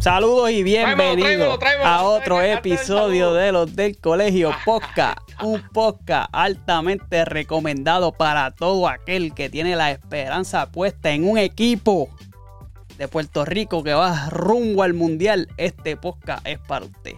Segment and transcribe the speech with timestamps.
[0.00, 5.18] Saludos y bienvenidos a otro episodio de los del Colegio Podcast.
[5.42, 12.08] Un podcast altamente recomendado para todo aquel que tiene la esperanza puesta en un equipo
[12.96, 15.48] de Puerto Rico que va rumbo al mundial.
[15.58, 17.16] Este podcast es para usted.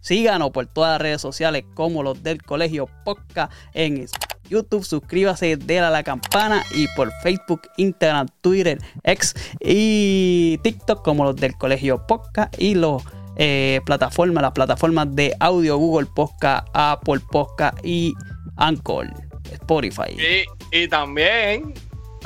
[0.00, 4.06] Síganos por todas las redes sociales como los del Colegio Podcast en
[4.52, 11.24] YouTube, suscríbase, déle a la campana y por Facebook, Instagram, Twitter, X y TikTok como
[11.24, 13.02] los del Colegio Podcast y los
[13.36, 18.12] eh, plataformas, las plataformas de audio Google Podcast, Apple Podcast y
[18.56, 19.08] Anchor,
[19.50, 20.16] Spotify.
[20.18, 20.44] Y,
[20.82, 21.72] y también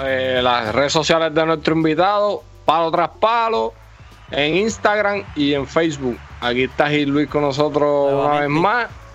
[0.03, 3.73] eh, las redes sociales de nuestro invitado, palo tras palo,
[4.33, 6.19] en Instagram y en Facebook.
[6.41, 9.06] Aquí está Gil Luis con nosotros una vez más.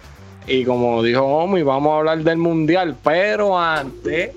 [0.52, 2.96] Y como dijo Omi, vamos a hablar del mundial.
[3.04, 4.32] Pero antes,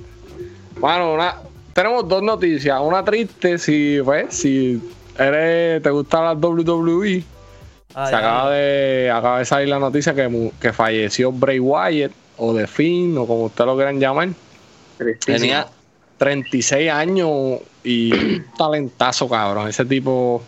[0.79, 1.37] bueno, una-
[1.73, 2.79] tenemos dos noticias.
[2.81, 4.81] Una triste, si, pues, si
[5.19, 7.23] eres, te gusta la WWE.
[7.89, 12.55] Se acaba de, acaba de salir la noticia que, mu- que falleció Bray Wyatt o
[12.55, 14.29] The Finn o como ustedes lo quieran llamar.
[15.25, 15.67] Tenía
[16.19, 19.69] 36 años y un talentazo, cabrón.
[19.69, 20.43] Ese tipo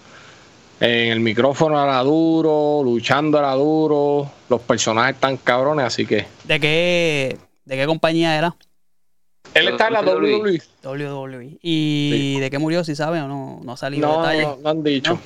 [0.80, 4.30] en el micrófono era duro, luchando era duro.
[4.48, 6.26] Los personajes están cabrones, así que.
[6.44, 8.54] ¿De qué, ¿De qué compañía era?
[9.54, 10.60] Él está en la WWE.
[10.84, 11.58] WWE.
[11.62, 13.60] ¿Y de qué murió, si sabe o no?
[13.62, 14.46] No ha salido No, detalles.
[14.46, 15.12] no, no han dicho.
[15.14, 15.20] No.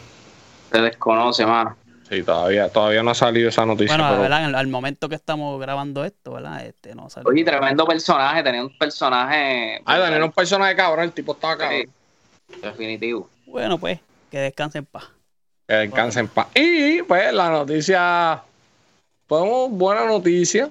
[0.73, 1.77] Se desconoce, mano.
[2.09, 3.97] Sí, todavía, todavía no ha salido esa noticia.
[3.97, 4.45] Bueno, pero- ¿verdad?
[4.45, 6.65] Al, al momento que estamos grabando esto, ¿verdad?
[6.65, 7.29] Este, no salió.
[7.29, 9.81] Oye, tremendo personaje, tenía un personaje.
[9.85, 11.83] Ay, Daniel, un personaje cabrón, el tipo estaba cabrón.
[12.49, 13.29] Sí, definitivo.
[13.47, 13.99] Bueno, pues,
[14.31, 15.05] que descanse en paz.
[15.71, 16.49] Que descanse en paz.
[16.53, 18.43] Y pues la noticia,
[19.29, 20.69] podemos, buena noticia,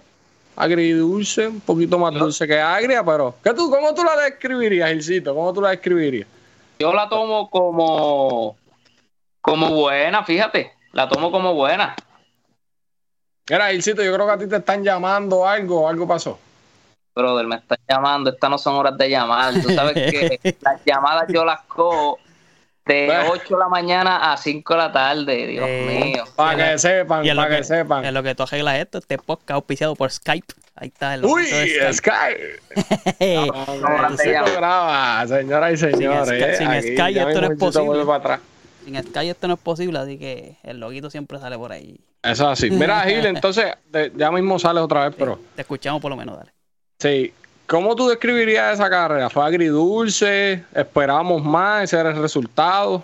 [0.58, 5.34] agridulce, un poquito más dulce que agria, pero ¿qué tú, ¿cómo tú la describirías, Gilcito?
[5.34, 6.28] ¿Cómo tú la describirías?
[6.80, 8.58] Yo la tomo como.
[9.40, 10.74] Como buena, fíjate.
[10.92, 11.96] La tomo como buena.
[13.50, 16.38] Mira, Gilcito, yo creo que a ti te están llamando algo, algo pasó.
[17.16, 18.32] Brother, me están llamando.
[18.32, 19.54] Estas no son horas de llamar.
[19.62, 22.20] Tú sabes que las llamadas yo las cojo
[22.94, 23.30] de Bueno.
[23.32, 25.48] 8 de la mañana a 5 de la tarde.
[25.48, 26.24] Dios Eh, mío.
[26.36, 28.06] Para que sepan, para que, que, sepan.
[28.06, 30.54] en lo que tú arreglas esto, este podcast auspiciado por Skype.
[30.76, 32.12] Ahí está el Uy, loguito de Sky.
[33.20, 33.50] Hey,
[33.84, 34.52] horas de Se llamar.
[34.54, 36.30] graba, señoras y señores.
[36.32, 38.06] Eh, sin aquí Sky ya esto no es posible.
[38.06, 38.40] para atrás.
[38.86, 42.00] Sin Skype esto no es posible, así que el loguito siempre sale por ahí.
[42.24, 42.72] Eso es así.
[42.72, 45.40] Mira, Gil, entonces, de- ya mismo sales otra vez, pero...
[45.56, 46.52] Te escuchamos por lo menos, dale.
[47.00, 47.34] Sí.
[47.70, 49.30] ¿Cómo tú describirías esa carrera?
[49.30, 50.64] ¿Fue agridulce?
[50.74, 51.84] ¿Esperábamos más?
[51.84, 53.04] ¿Ese era el resultado?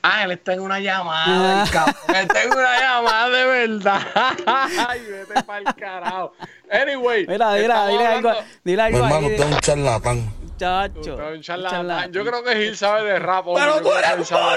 [0.00, 1.96] Ah, él está en una llamada, el cabrón.
[2.06, 4.00] Él está en una llamada de verdad.
[4.46, 6.32] Ay, vete para el carajo.
[6.70, 7.26] Anyway.
[7.26, 8.32] Mira, mira, dile algo,
[8.62, 10.37] dile algo hermano, usted es un charlatán.
[10.58, 11.00] Muchacho.
[11.00, 12.12] Usted es un un charlatán.
[12.12, 13.46] Yo creo que Gil sabe de rap.
[13.54, 14.56] ¡Pero tú eres Sabe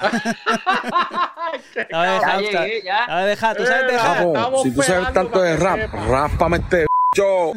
[1.90, 3.06] Ya dejar, llegué, ya.
[3.06, 4.26] sabe dejar, tú sabes Eh, dejar.
[4.26, 6.06] Estamos si tú sabes tanto de rap, sepa.
[6.06, 7.52] ráspame este yo.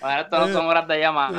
[0.00, 1.32] Bueno, esto no son horas de llamar.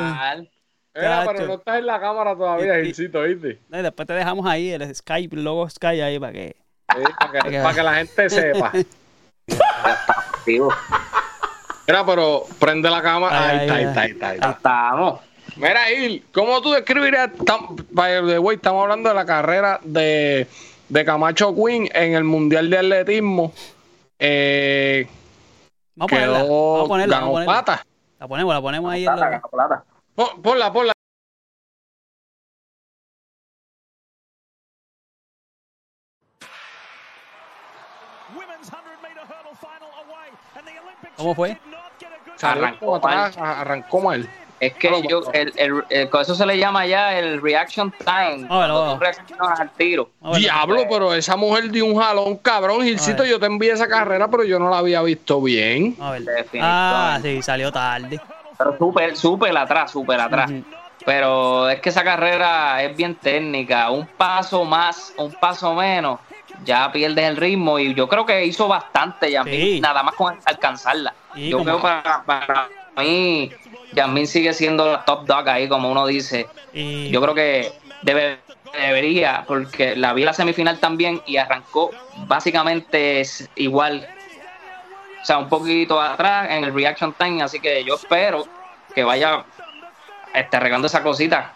[0.95, 1.47] Mira, pero Chacho.
[1.47, 3.59] no estás en la cámara todavía, y- Gilcito, ¿viste?
[3.69, 6.56] No, y después te dejamos ahí el Skype, el logo Skype ahí para que.
[6.94, 8.72] Sí, para, que, para que la gente sepa.
[11.89, 13.50] Mira, pero prende la cámara.
[13.50, 14.27] Ahí ahí está, ahí está.
[14.29, 14.50] ahí está.
[14.51, 15.22] estamos.
[15.55, 17.31] Mira, Gil, ¿cómo tú describirías?
[17.95, 20.47] way, estamos hablando de la carrera de,
[20.88, 23.51] de Camacho Queen en el Mundial de Atletismo.
[24.19, 25.07] Eh,
[25.95, 26.39] Vamos a ponerla.
[26.44, 27.16] quedó, Vamos a ponerla.
[27.16, 27.63] ganó Vamos a ponerla.
[27.66, 27.85] plata.
[28.19, 29.06] La ponemos, la ponemos ahí.
[29.06, 29.83] Plata.
[30.13, 30.94] Pon- Ponla, ponla.
[41.17, 41.57] ¿Cómo fue?
[42.41, 44.30] Arrancó Arrancó atrás, arrancó mal.
[44.59, 48.45] Es que yo, el, el, el- con eso se le llama ya el reaction time.
[48.50, 50.09] A tú reaccionas al tiro.
[50.21, 50.38] A verla.
[50.39, 52.81] Diablo, pero esa mujer dio un jalón, cabrón.
[52.83, 53.31] Gilcito, ver.
[53.31, 55.95] yo te envié esa carrera, pero yo no la había visto bien.
[56.01, 56.24] A ver.
[56.24, 56.59] Definitivamente.
[56.62, 58.19] Ah, sí, salió tarde.
[58.57, 60.51] Pero súper, súper atrás, súper atrás.
[61.06, 63.89] Pero es que esa carrera es bien técnica.
[63.89, 66.19] Un paso más, un paso menos,
[66.65, 67.80] ya pierdes el ritmo.
[67.80, 69.80] Y yo creo que hizo bastante, Sí.
[69.80, 71.13] nada más con alcanzarla.
[71.35, 72.67] Yo como- creo para, para
[72.97, 73.51] mí,
[73.93, 76.47] Yamil sigue siendo la top dog ahí, como uno dice.
[76.73, 77.71] Y Yo creo que
[78.01, 78.39] debe,
[78.73, 81.91] debería, porque la vi en la semifinal también y arrancó
[82.27, 84.07] básicamente es igual.
[85.21, 88.47] O sea, un poquito atrás en el reaction time, así que yo espero
[88.95, 89.43] que vaya
[90.33, 91.53] este, arreglando esa cosita.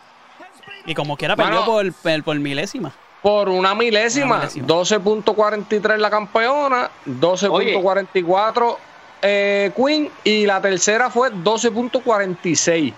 [0.85, 2.91] Y como quiera perdió por, por, por milésima.
[3.21, 4.67] Por una milésima, Una milésima.
[4.67, 8.77] 12.43 la campeona, 12.44
[9.23, 12.93] eh, Queen y la tercera fue 12.46.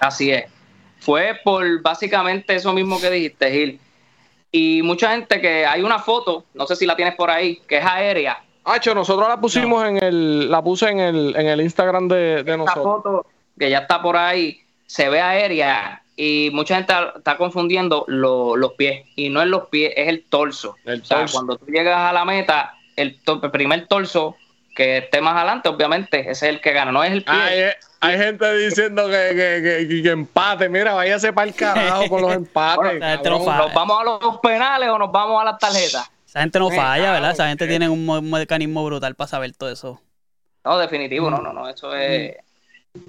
[0.00, 0.44] Así es.
[1.00, 3.80] Fue por básicamente eso mismo que dijiste, Gil.
[4.52, 7.78] Y mucha gente que hay una foto, no sé si la tienes por ahí, que
[7.78, 8.42] es aérea.
[8.64, 12.56] Hacho, nosotros la pusimos en el, la puse en el, en el Instagram de, de
[12.56, 12.84] nosotros.
[12.84, 13.26] foto
[13.58, 19.06] que ya está por ahí, se ve aérea y mucha gente está confundiendo los pies.
[19.14, 20.76] Y no es los pies, es el torso.
[20.84, 21.34] El O sea, torso.
[21.34, 24.36] cuando tú llegas a la meta, el, to- el primer torso
[24.76, 27.34] que esté más adelante, obviamente, ese es el que gana, no es el pie.
[27.34, 27.60] Hay,
[28.00, 30.68] hay gente diciendo que, que, que, que empate.
[30.68, 33.00] Mira, váyase para el carajo con los empates.
[33.00, 33.38] Bueno.
[33.58, 36.08] ¿Nos vamos a los penales o nos vamos a las tarjetas?
[36.28, 37.30] Esa gente no Eh, falla, ¿verdad?
[37.32, 40.00] Esa gente tiene un, mo- un mecanismo brutal para saber todo eso.
[40.64, 42.36] No, definitivo, no, no, no, eso es,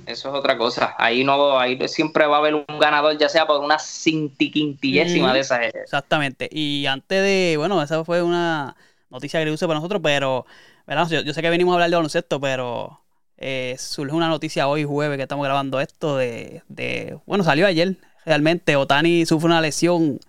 [0.06, 0.96] eso es otra cosa.
[0.98, 5.40] Ahí no, ahí siempre va a haber un ganador, ya sea por una cintiquintillésima de
[5.40, 5.60] esas.
[5.74, 6.48] Exactamente.
[6.52, 8.76] Y antes de, bueno, esa fue una
[9.10, 10.46] noticia agridulce para nosotros, pero,
[10.88, 11.08] ¿verdad?
[11.10, 13.02] Yo, yo sé que venimos a hablar de baloncesto, pero
[13.38, 17.98] eh, surge una noticia hoy jueves que estamos grabando esto de, de bueno, salió ayer,
[18.26, 18.76] realmente.
[18.76, 20.20] Otani sufre una lesión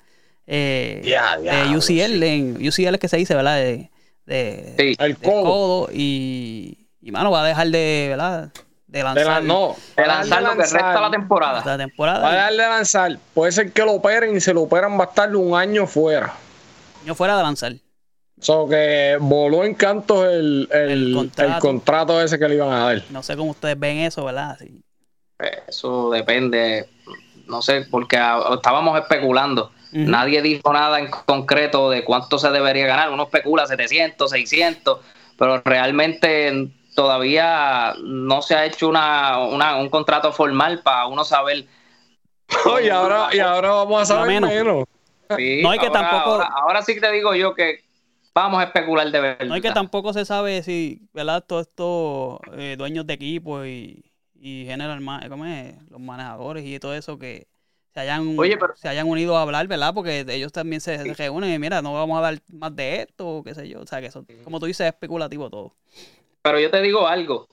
[0.47, 1.01] eh,
[1.43, 3.57] de UCL, en UCL es que se dice, ¿verdad?
[3.57, 3.91] De,
[4.27, 4.97] de, Sí.
[4.99, 5.43] El de codo.
[5.45, 8.53] codo y, y, mano, va a dejar de, ¿verdad?
[8.87, 9.77] De De lanzar la, no.
[9.97, 10.83] De lanzar lo que lanzar.
[10.83, 11.59] resta la temporada.
[11.59, 12.33] esta Va a temporada.
[12.35, 13.19] darle a lanzar.
[13.35, 16.33] Puede ser que lo operen y se lo operan va a estar un año fuera.
[17.05, 17.73] Yo fuera de lanzar.
[18.41, 22.21] So que voló en cantos el, el, El el contrato.
[22.23, 23.03] ese que le iban a dar.
[23.11, 24.57] No sé cómo ustedes ven eso, ¿verdad?
[24.61, 24.81] Sí.
[25.67, 26.89] Eso depende,
[27.47, 28.17] no sé, porque
[28.55, 29.73] estábamos especulando.
[29.91, 33.11] Nadie dijo nada en concreto de cuánto se debería ganar.
[33.11, 35.01] Uno especula 700, 600,
[35.39, 41.65] pero realmente todavía no se ha hecho una, una- un contrato formal para uno saber.
[42.85, 44.51] Y, ahora, y ahora vamos a saber menos.
[44.51, 44.85] menos.
[45.37, 47.81] Sí, No, y que ahora- tampoco- Ahora, ahora sí que te digo yo que
[48.43, 49.47] vamos a especular de verdad.
[49.47, 51.45] No hay que tampoco se sabe si, ¿verdad?
[51.47, 54.05] Todos estos eh, dueños de equipo y,
[54.41, 55.75] y general ma- ¿cómo es?
[55.91, 57.47] los manejadores y todo eso que
[57.95, 59.93] se hayan, Oye, pero- se hayan unido a hablar, ¿verdad?
[59.95, 63.43] Porque ellos también se reúnen y mira, no vamos a dar más de esto, o
[63.45, 63.81] qué sé yo.
[63.81, 65.75] O sea, que eso, como tú dices, es especulativo todo.
[66.43, 67.49] Pero yo te digo algo.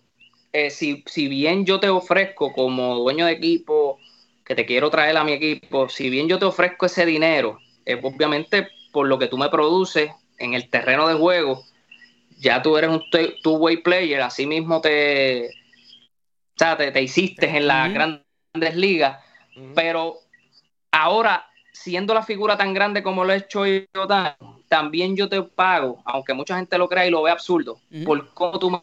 [0.54, 4.00] eh, si, si bien yo te ofrezco como dueño de equipo,
[4.46, 8.00] que te quiero traer a mi equipo, si bien yo te ofrezco ese dinero, eh,
[8.02, 11.64] obviamente por lo que tú me produces en el terreno de juego,
[12.38, 13.04] ya tú eres un
[13.44, 19.24] two-way player, así mismo te, o sea, te, te hiciste en las grandes ligas,
[19.74, 20.18] pero
[20.92, 23.86] ahora, siendo la figura tan grande como lo he hecho yo,
[24.68, 28.60] también yo te pago, aunque mucha gente lo crea y lo ve absurdo, por cómo
[28.60, 28.82] tú me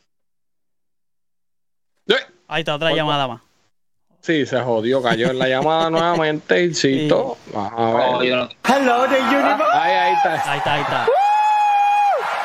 [2.49, 3.41] Ahí está otra Por- llamada más.
[4.21, 7.39] Sí, se jodió, cayó en la llamada nuevamente, insisto.
[7.53, 8.15] Vamos a ver.
[8.15, 8.49] Oh, yo no-
[9.73, 10.33] Ahí, ahí está.
[10.51, 11.09] Ahí está, ahí está.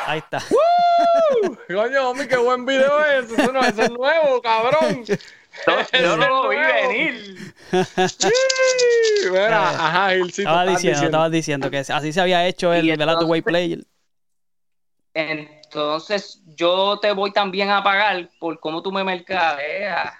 [0.08, 0.42] Ahí está.
[1.66, 3.30] Coño, hombre, qué buen video es.
[3.30, 5.04] Eso no eso es nuevo, cabrón.
[5.92, 7.54] yo no lo vi venir.
[8.08, 8.28] Sí,
[9.30, 12.96] Mira, ajá, Gilcito, Estaba diciendo, estaba diciendo que así se había hecho el.
[12.96, 13.84] Two Way Player.
[15.12, 20.14] Entonces, yo te voy también a pagar por cómo tú me mercadeas,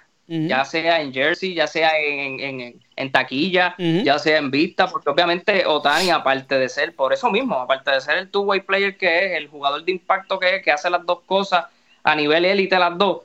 [0.47, 5.09] Ya sea en jersey, ya sea en, en, en- taquilla, ya sea en vista, porque
[5.09, 9.25] obviamente Otani, aparte de ser, por eso mismo, aparte de ser el two-way player que
[9.25, 11.65] es, el jugador de impacto que es, que hace las dos cosas
[12.03, 13.21] a nivel élite las dos,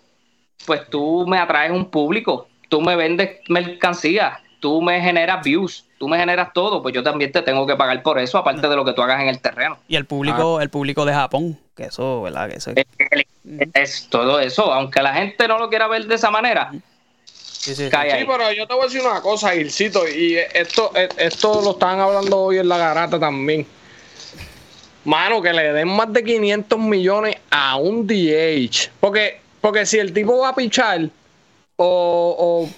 [0.67, 6.09] pues tú me atraes un público, tú me vendes mercancía, tú me generas views, tú
[6.09, 8.85] me generas todo, pues yo también te tengo que pagar por eso, aparte de lo
[8.85, 9.77] que tú hagas en el terreno.
[9.89, 12.49] Y el público, el público de Japón, que eso, ¿verdad?
[12.49, 16.07] Que eso es- Es, es- es todo eso, aunque la gente no lo quiera ver
[16.07, 16.71] de esa manera,
[17.65, 18.27] sí, sí, sí.
[18.27, 22.39] pero yo te voy a decir una cosa, Gilcito, y esto, esto lo estaban hablando
[22.39, 23.67] hoy en la garata también.
[25.05, 28.91] Mano, que le den más de 500 millones a un DH.
[29.01, 31.09] Porque, porque si el tipo va a pichar
[31.77, 32.69] o, o,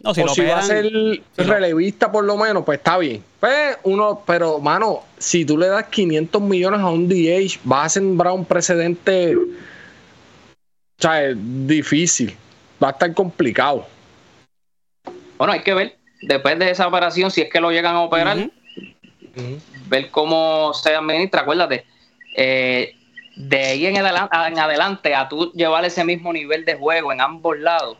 [0.00, 0.90] No, si o lo si va a ser
[1.36, 3.22] relevista por lo menos, pues está bien.
[3.38, 7.88] Pues uno, pero, mano, si tú le das 500 millones a un DH, vas a
[7.88, 9.42] sembrar un precedente, o
[10.98, 12.36] sea, difícil.
[12.82, 13.86] Va a estar complicado.
[15.38, 18.50] Bueno, hay que ver, después de esa operación, si es que lo llegan a operar,
[19.88, 21.42] ver cómo se administra.
[21.42, 21.84] Acuérdate,
[22.36, 22.94] eh,
[23.36, 27.20] de ahí en adelante, en adelante a tú llevar ese mismo nivel de juego en
[27.20, 27.98] ambos lados,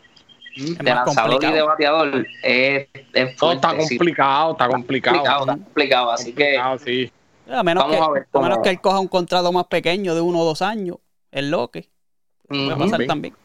[0.55, 5.17] Es de lanzador y de bateador, es, es fuerte, está sí, complicado, está complicado.
[5.17, 6.11] está complicado.
[6.11, 7.11] Así que sí.
[7.51, 10.15] A menos, Vamos que, a ver a menos que él coja un contrato más pequeño
[10.15, 10.97] de uno o dos años,
[11.31, 11.89] el loque,
[12.47, 13.35] puede pasar también.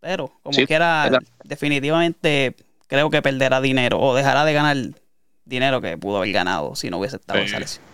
[0.00, 1.10] Pero, como Sí, quiera,
[1.44, 2.56] definitivamente
[2.92, 4.76] creo que perderá dinero o dejará de ganar
[5.44, 7.46] dinero que pudo haber ganado si no hubiese estado Sí.
[7.46, 7.84] esa lesión.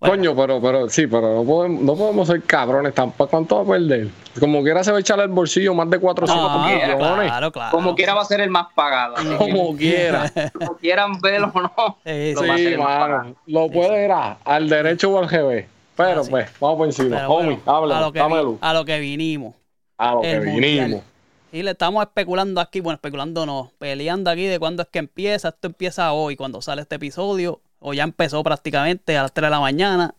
[0.00, 3.28] Coño, pero, pero sí, pero no podemos, no podemos ser cabrones tampoco.
[3.30, 4.06] ¿Cuánto va a perder?
[4.38, 6.96] Como quiera se va a echar el bolsillo más de 400 No, millones.
[7.26, 7.70] claro, claro.
[7.72, 9.16] Como quiera va a ser el más pagado.
[9.38, 10.30] Como quiera.
[10.56, 11.98] Como quieran verlo o no.
[12.06, 12.68] Sí, lo sí.
[12.68, 13.34] Sí, mano.
[13.46, 15.66] Lo puede ir a- al derecho o al GB.
[15.96, 16.30] Pero Ah, sí.
[16.30, 17.16] pues, vamos por encima.
[17.16, 19.54] Pero Homie, bueno, háblame, a, lo que vi- a lo que vinimos.
[19.96, 20.84] A lo que mundial.
[20.84, 21.02] vinimos.
[21.50, 25.48] Y le estamos especulando aquí, bueno, especulando no, peleando aquí de cuándo es que empieza.
[25.48, 29.50] Esto empieza hoy, cuando sale este episodio, o ya empezó prácticamente a las 3 de
[29.50, 30.14] la mañana.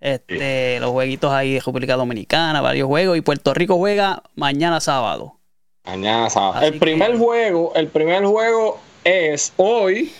[0.00, 5.36] Este, los jueguitos ahí de República Dominicana, varios juegos, y Puerto Rico juega mañana sábado.
[5.84, 6.54] Mañana sábado.
[6.54, 10.12] Así El primer que- juego, el primer juego es hoy.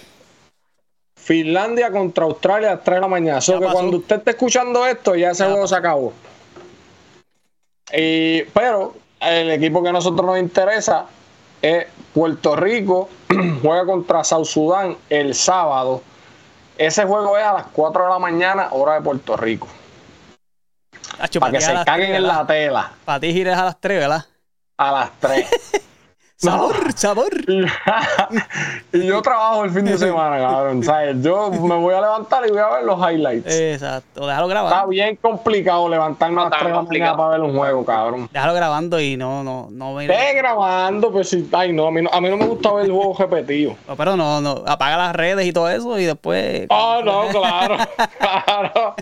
[1.17, 3.41] Finlandia contra Australia a las 3 de la mañana.
[3.41, 3.77] So Ya que pasó.
[3.79, 5.75] cuando usted esté escuchando esto, ya ese Ya juego pasó.
[5.75, 6.13] se acabó.
[7.93, 11.07] Y, pero el equipo que a nosotros nos interesa
[11.61, 13.09] es Puerto Rico.
[13.63, 16.03] juega contra South Sudán el sábado.
[16.77, 19.69] Ese juego es a las 4 de la mañana, hora de Puerto Rico.
[21.19, 22.93] Hacho, Para que se caguen en la tela.
[23.05, 24.25] Para ti gires a las 3, ¿verdad?
[24.79, 25.49] A las 3.
[26.43, 27.31] Sabor, sabor.
[28.93, 30.83] Y, yo trabajo el fin de semana, cabrón.
[30.83, 31.17] ¿sabes?
[31.23, 33.47] Yo me voy a levantar y voy a ver los highlights.
[33.49, 34.89] Exacto, déjalo Está grabando.
[34.89, 37.17] bien complicado levantarme a No, las está 3 de la mañana complicado.
[37.17, 38.29] para ver un juego, cabrón.
[38.33, 40.07] Déjalo grabando y no, no, no me.
[40.07, 41.49] Esté grabando, pues sí.
[41.53, 43.77] Ay, no a, mí no, a mí no me gusta ver el juego repetido.
[43.87, 46.67] No, Pero no, no, apaga las redes y todo eso y después.
[46.71, 47.77] Ah, no, claro.
[48.19, 48.95] Claro.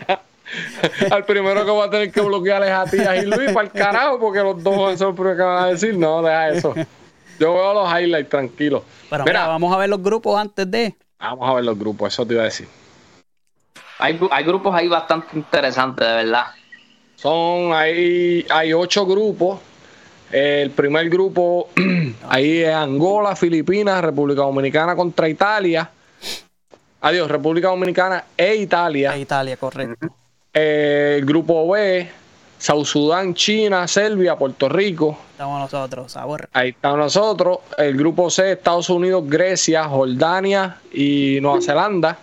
[1.11, 3.66] Al primero que voy a tener que bloquear es a ti y a Luis para
[3.66, 5.97] el carajo, porque los dos son los que van a decir.
[5.97, 6.75] No, deja eso.
[7.40, 8.85] Yo veo los highlights tranquilo.
[9.09, 10.94] Pero Mira, mira, vamos a ver los grupos antes de.
[11.18, 12.68] vamos a ver los grupos, eso te iba a decir.
[13.99, 16.44] Hay, gru- hay grupos ahí bastante interesantes, de verdad.
[17.16, 19.59] Son, hay, hay ocho grupos.
[20.30, 21.70] El primer grupo,
[22.28, 25.90] ahí es Angola, Filipinas, República Dominicana contra Italia.
[27.00, 29.12] Adiós, República Dominicana e Italia.
[29.12, 30.09] A Italia, correcto.
[30.52, 32.06] Eh, el grupo B,
[32.60, 35.18] South Sudán, China, Serbia, Puerto Rico.
[35.32, 36.46] Estamos nosotros, sabor.
[36.52, 37.60] Ahí estamos nosotros.
[37.78, 42.18] El grupo C, Estados Unidos, Grecia, Jordania y Nueva Zelanda.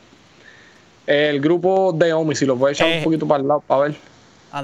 [1.07, 2.97] El grupo D, Omi, si lo puedes echar Eh.
[2.99, 3.95] un poquito para el lado, para ver.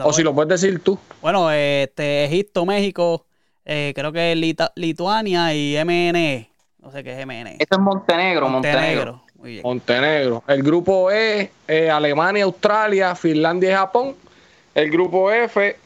[0.04, 0.98] O si lo puedes decir tú.
[1.22, 3.26] Bueno, este, Egipto, México,
[3.66, 6.50] eh, creo que Lita- Lituania y MNE.
[6.80, 7.58] No sé qué es MNE.
[7.60, 9.24] Esto es Montenegro, Montenegro.
[9.36, 9.64] Muy bien.
[9.64, 10.44] Montenegro.
[10.48, 14.16] El grupo E, eh, Alemania, Australia, Finlandia y Japón.
[14.76, 15.78] El grupo F,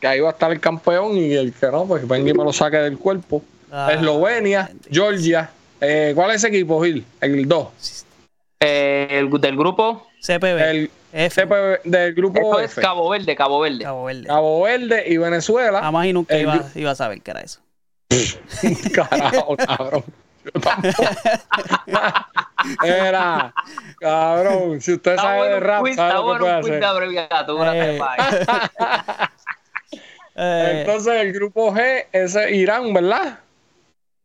[0.00, 2.44] que ahí va a estar el campeón y el que no, pues venga y me
[2.44, 3.42] lo saque del cuerpo.
[3.70, 5.50] Ah, Eslovenia, Georgia.
[5.80, 7.04] Eh, ¿Cuál es ese equipo, Gil?
[7.20, 8.04] El 2.
[8.60, 10.58] Eh, el, del grupo, CPB.
[10.60, 11.42] El F.
[11.42, 12.80] CP del grupo esto es F.
[12.80, 13.84] Cabo Verde, Cabo Verde.
[13.84, 14.24] Cabo Verde.
[14.24, 15.80] Cabo Verde y Venezuela.
[15.80, 17.60] Jamás y nunca el iba, iba a saber qué era eso.
[18.94, 20.04] Carajo, cabrón.
[20.54, 21.02] Yo tampoco.
[22.84, 23.52] Era,
[24.00, 26.58] cabrón, si usted Está sabe bueno de rap, quiz, sabe está lo que bueno puede
[26.58, 26.80] hacer.
[26.80, 28.00] de abreviatura, Eh.
[30.38, 33.38] Eh, Entonces el grupo G es Irán, ¿verdad?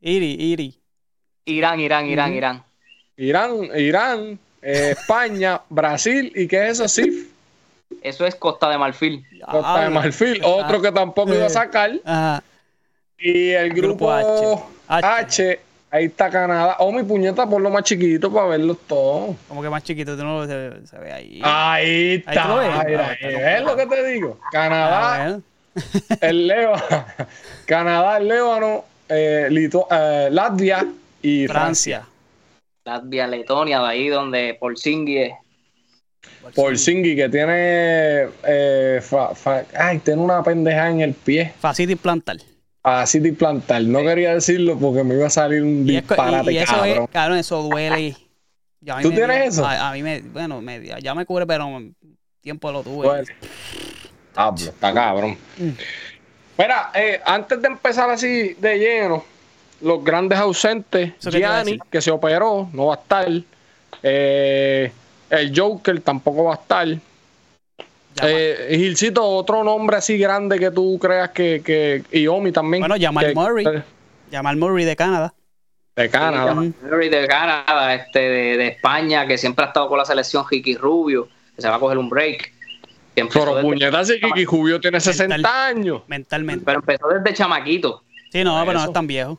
[0.02, 0.78] Iri, Iri.
[1.46, 2.34] Irán, Irán, Irán.
[2.34, 2.64] Irán.
[3.16, 6.90] Irán, Irán, eh, España, Brasil y ¿qué es eso?
[6.90, 7.30] SIF,
[8.02, 9.26] Eso es Costa de Marfil.
[9.50, 10.00] Costa de Diablo.
[10.02, 11.92] Marfil, otro que tampoco iba a sacar.
[12.04, 12.44] Ajá.
[13.18, 15.06] Y el grupo, Grupo H.
[15.08, 15.60] H.
[15.92, 16.78] ahí está Canadá.
[16.80, 19.36] Oh, mi puñeta, por lo más chiquito para verlos todos.
[19.48, 21.42] Como que más chiquito, tú no se, se ve ahí.
[21.44, 22.70] Ahí Ahí tú lo ves.
[22.70, 22.84] está.
[22.86, 24.40] Mira, Ah, está ¿Ves lo que te digo?
[24.52, 25.40] Canadá, Ah,
[26.22, 26.84] el Líbano,
[27.66, 30.86] Canadá, el Líbano, eh, Litu- eh, Latvia
[31.22, 32.00] y Francia.
[32.00, 32.08] Francia.
[32.84, 35.34] Latvia, Letonia, de ahí donde Porzingis es.
[36.56, 38.28] Por Singi que tiene.
[38.44, 41.54] eh, fa- fa- ay, tiene una pendeja en el pie.
[41.60, 42.38] Fácil implantar.
[42.84, 43.84] Así de plantar.
[43.84, 46.74] No quería decirlo porque me iba a salir un Y, co- y- disparate, y eso
[46.74, 47.04] cabrón.
[47.04, 48.18] es, cabrón, eso duele.
[48.82, 49.66] Ya ¿Tú tienes eso?
[49.66, 51.70] A, a mí me, bueno, me, ya me cubre, pero
[52.42, 53.08] tiempo lo tuve.
[53.08, 53.36] Duele.
[54.36, 55.38] Hablo, está cabrón.
[55.58, 55.70] Mm.
[56.58, 59.24] Mira, eh, antes de empezar así de lleno,
[59.82, 62.98] los grandes ausentes, ¿Eso qué te iba a Gianni, que se operó, no va a
[62.98, 63.28] estar.
[64.02, 64.92] Eh,
[65.30, 66.88] el Joker tampoco va a estar.
[68.24, 71.62] Eh, Gilcito, otro nombre así grande que tú creas que.
[71.64, 72.82] que y Omi también.
[72.82, 73.66] Bueno, Jamal que- Murray.
[74.32, 75.34] Jamal Murray de Canadá.
[75.96, 76.54] De Canadá.
[76.54, 76.74] Ujú.
[76.84, 80.76] Murray de Canadá, este, de, de España, que siempre ha estado con la selección Ricky
[80.76, 82.52] Rubio, que se va a coger un break.
[83.14, 86.02] Pero desde- puñetas, si Kiki Jubio tiene 60 años.
[86.08, 86.64] Mentalmente.
[86.66, 88.04] pero empezó desde chamaquito.
[88.32, 89.38] Sí, no, pero no es tan viejo.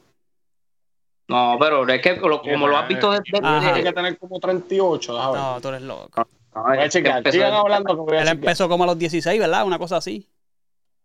[1.28, 3.24] No, pero es que lo- como lo has visto desde...
[3.42, 3.72] Ajá.
[3.72, 5.14] Tiene que tener como 38.
[5.14, 5.40] déjame ver.
[5.40, 6.28] No, tú eres loco.
[6.54, 8.28] No, es que empezó Sigan hablando Él chequear.
[8.28, 9.64] empezó como a los 16, ¿verdad?
[9.64, 10.28] Una cosa así.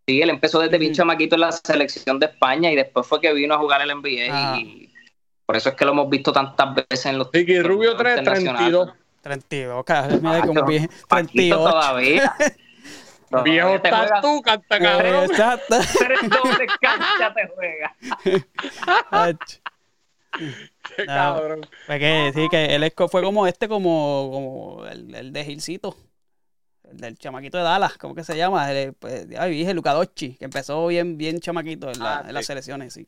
[0.06, 0.96] Sí, él empezó desde bien Ujú.
[0.98, 4.32] chamaquito en la selección de España y después fue que vino a jugar el NBA
[4.34, 4.56] Ajá.
[4.58, 4.92] y
[5.46, 8.40] por eso es que lo hemos visto tantas veces en los Ricky Rubio torneos tiene
[8.40, 8.94] internacionales.
[9.22, 9.82] 32.
[9.82, 10.20] 32, cabrón.
[10.22, 10.88] Mira como bien.
[11.08, 11.58] Paquito 38.
[11.70, 12.34] todavía.
[13.44, 15.24] Viejo Todavía te estás juegas tú, canta Eh, cabrón.
[15.24, 15.76] Exacto.
[15.98, 17.96] Tres dobles canchas te juega.
[21.06, 21.66] Cabrón.
[21.86, 25.96] Fue que sí, que él fue como este, como, como el, el de Gilcito.
[26.90, 28.70] El del chamaquito de Dallas, ¿cómo que se llama?
[28.72, 32.32] El, pues, ay, dije Luca Doncic, que empezó bien, bien chamaquito en, la- Ah, en
[32.34, 33.06] las selecciones, sí.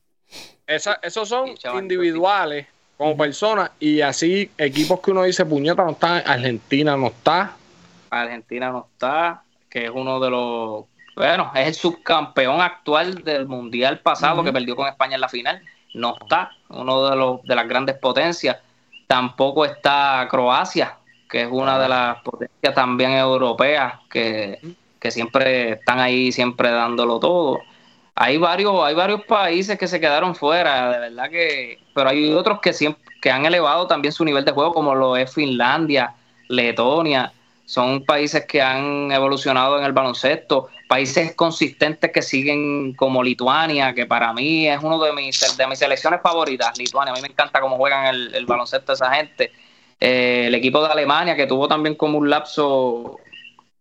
[0.66, 2.66] Esa- esos son individuales
[2.98, 7.56] como personas y así equipos que uno dice puñeta no está, Argentina no está.
[8.10, 10.84] Argentina no está, que es uno de los.
[11.16, 15.62] Bueno, es el subcampeón actual del mundial pasado que perdió con España en la final.
[15.94, 18.58] No está, uno de los de las grandes potencias.
[19.06, 20.96] Tampoco está Croacia,
[21.28, 24.60] que es una de las potencias también europeas que,
[25.00, 27.60] que siempre están ahí, siempre dándolo todo.
[28.14, 32.60] Hay varios, hay varios países que se quedaron fuera, de verdad que, pero hay otros
[32.60, 36.14] que siempre, que han elevado también su nivel de juego, como lo es Finlandia,
[36.48, 37.32] Letonia,
[37.70, 44.06] son países que han evolucionado en el baloncesto, países consistentes que siguen como Lituania, que
[44.06, 47.60] para mí es uno de mis, de mis selecciones favoritas, Lituania, a mí me encanta
[47.60, 49.52] cómo juegan el, el baloncesto esa gente.
[50.00, 53.20] Eh, el equipo de Alemania, que tuvo también como un lapso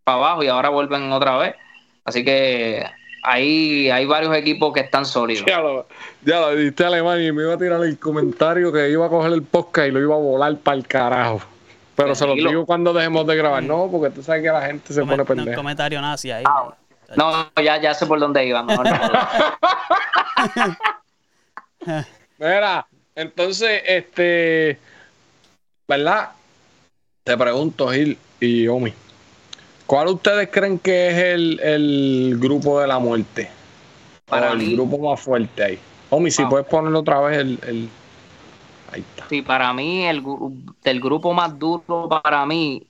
[0.04, 1.56] para abajo y ahora vuelven otra vez.
[2.04, 2.86] Así que
[3.24, 5.46] hay, hay varios equipos que están sólidos.
[5.48, 5.88] Ya lo,
[6.24, 9.32] ya lo diste Alemania y me iba a tirar el comentario que iba a coger
[9.32, 11.40] el podcast y lo iba a volar para el carajo.
[12.02, 13.62] Pero se lo digo cuando dejemos de grabar.
[13.62, 15.56] No, porque tú sabes que la gente se Come- pone no, pendeja.
[15.56, 16.44] comentario nazi ahí.
[17.16, 18.62] No, ya, ya sé por dónde iba.
[18.62, 18.94] mejor no.
[22.38, 24.78] Mira, entonces, este,
[25.88, 26.30] ¿verdad?
[27.24, 28.92] Te pregunto, Gil y Omi,
[29.86, 33.50] ¿cuál ustedes creen que es el, el grupo de la muerte?
[34.26, 35.78] Para o el mí- grupo más fuerte ahí.
[36.10, 36.48] Omi, si Ah.
[36.48, 37.88] puedes poner otra vez el, el-
[38.92, 39.28] Ahí está.
[39.28, 40.22] Sí, para mí el,
[40.82, 42.86] del grupo más duro para mí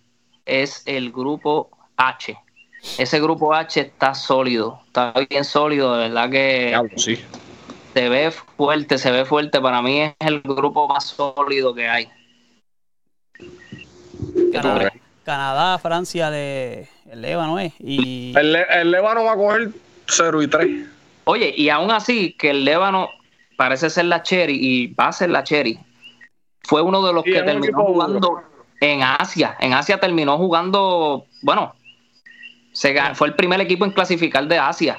[0.46, 2.36] es el grupo H.
[2.98, 7.18] Ese grupo H está sólido, está bien sólido, de verdad que sí.
[7.94, 9.60] se ve fuerte, se ve fuerte.
[9.60, 12.08] Para mí es el grupo más sólido que hay.
[13.34, 14.68] ¿Qué tú
[15.24, 17.72] Canadá, Francia, de el Líbano, ¿eh?
[17.78, 19.70] Y El, el Lébano va a coger
[20.06, 20.86] 0 y 3.
[21.24, 23.10] Oye, y aún así que el Lébano
[23.56, 25.78] parece ser la Cherry y va a ser la Cherry.
[26.64, 27.92] Fue uno de los Sí, que terminó duro.
[27.92, 28.42] jugando
[28.80, 29.56] en Asia.
[29.60, 31.74] En Asia terminó jugando, bueno,
[32.72, 34.98] se fue el primer equipo en clasificar de Asia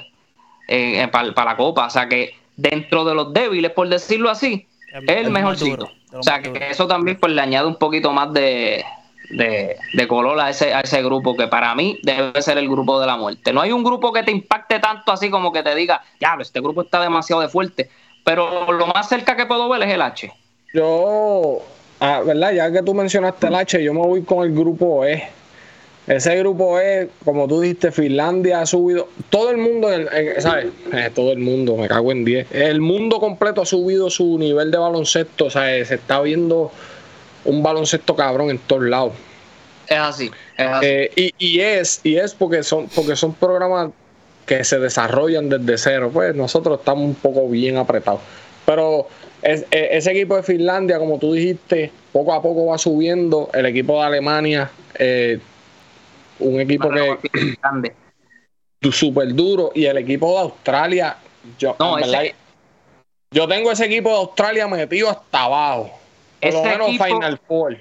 [1.10, 1.86] para la Copa.
[1.86, 5.76] O sea que dentro de los débiles, por decirlo así, es el más mejorcito.
[5.76, 8.84] duro, O sea que eso también pues le añade un poquito más de,
[9.30, 13.00] de, de color a ese, a ese grupo que para mí debe ser el grupo
[13.00, 13.52] de la muerte.
[13.52, 16.60] No hay un grupo que te impacte tanto así como que te diga, diablo, este
[16.60, 17.90] grupo está demasiado de fuerte.
[18.24, 20.32] Pero lo más cerca que puedo ver es el H.
[20.72, 21.60] Yo,
[22.00, 22.52] ah, ¿verdad?
[22.52, 25.22] Ya que tú mencionaste el H, yo me voy con el grupo E.
[26.06, 29.08] Ese grupo E, como tú dijiste, Finlandia ha subido.
[29.30, 30.66] Todo el mundo, en- en- ¿sabes?
[30.92, 32.46] Eh, todo el mundo, me cago en 10.
[32.52, 35.44] El mundo completo ha subido su nivel de baloncesto.
[35.46, 36.72] O sea, se está viendo
[37.44, 39.12] un baloncesto cabrón en todos lados.
[39.86, 40.30] Es así.
[40.56, 40.86] Es así.
[40.86, 43.90] Eh, y, y es, y es porque son, porque son programas
[44.46, 46.10] que se desarrollan desde cero.
[46.12, 48.20] Pues nosotros estamos un poco bien apretados.
[48.66, 49.06] Pero
[49.42, 53.50] es- e- ese equipo de Finlandia, como tú dijiste, poco a poco va subiendo.
[53.52, 55.38] El equipo de Alemania, eh,
[56.38, 57.18] un equipo que
[57.60, 57.94] grande.
[58.90, 59.70] súper duro.
[59.74, 61.16] Y el equipo de Australia,
[61.58, 62.32] yo, No, en ese- verdad,
[63.30, 65.98] yo tengo ese equipo de Australia metido hasta abajo.
[66.40, 67.76] Por lo Ese menos equipo- Final Four.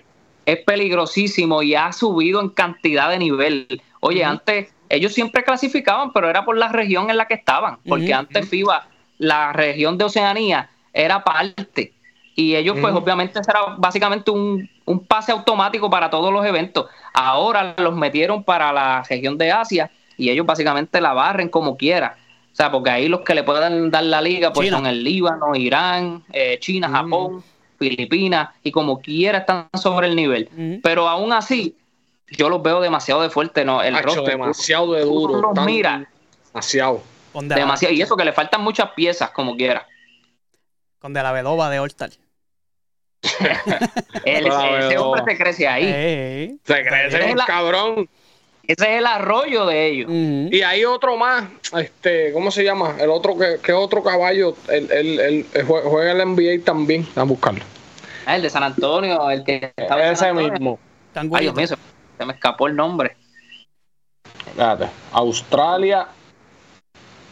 [0.46, 3.82] es peligrosísimo y ha subido en cantidad de nivel.
[4.00, 8.14] Oye, antes ellos siempre clasificaban, pero era por la región en la que estaban, porque
[8.14, 11.94] antes FIBA, la región de Oceanía, era parte.
[12.36, 13.04] Y ellos, pues, Ujú.
[13.04, 16.86] obviamente, ese era básicamente un, un pase automático para todos los eventos.
[17.14, 22.18] Ahora los metieron para la región de Asia y ellos básicamente la barren como quiera.
[22.52, 24.78] O sea, porque ahí los que le pueden dar la liga pues China.
[24.78, 26.92] son el Líbano, Irán, eh, China, Mm.
[26.94, 27.44] Japón,
[27.80, 30.80] Filipinas, y como quiera están sobre el nivel.
[30.84, 31.76] Pero aún así,
[32.30, 33.82] yo los veo demasiado de fuerte, ¿no?
[33.84, 35.34] El Hacho, roster, demasiado de duro.
[35.36, 36.04] Tú los tan- miras.
[36.54, 37.02] Demasiado.
[37.34, 37.94] demasiado.
[37.94, 39.86] Y eso que le faltan muchas piezas, como quiera.
[41.02, 42.12] Con de la Vedova de All Star.
[44.26, 46.58] Ese hombre se crece ahí.
[46.66, 48.10] Se es un la- cabrón.
[48.64, 50.10] Ese es el arroyo de ellos.
[50.12, 51.46] Y hay otro más,
[51.78, 52.96] este, ¿cómo se llama?
[53.00, 57.06] El otro que, que otro caballo, el, el, el- el jue- juega el NBA también,
[57.16, 57.64] a buscarlo.
[58.26, 60.80] Ah, el de San Antonio, el que estaba en Ese mismo.
[61.16, 61.28] Ay.
[61.42, 61.76] Dios mío, se,
[62.18, 63.18] se me escapó el nombre.
[64.48, 64.88] Espérate.
[65.12, 66.08] Australia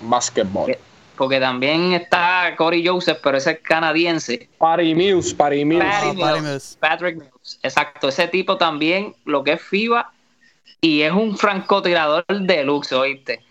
[0.02, 0.76] Basketball.
[1.20, 4.50] Porque también está Corey Joseph, pero ese es canadiense.
[4.58, 5.84] Patty Mills, Patty Mills.
[5.86, 6.78] Patty Ah, Patty Mills.
[6.80, 7.60] Patrick Mills.
[7.62, 10.12] Exacto, ese tipo también, lo que es FIBA,
[10.82, 13.42] y es un francotirador deluxe, ¿oíste?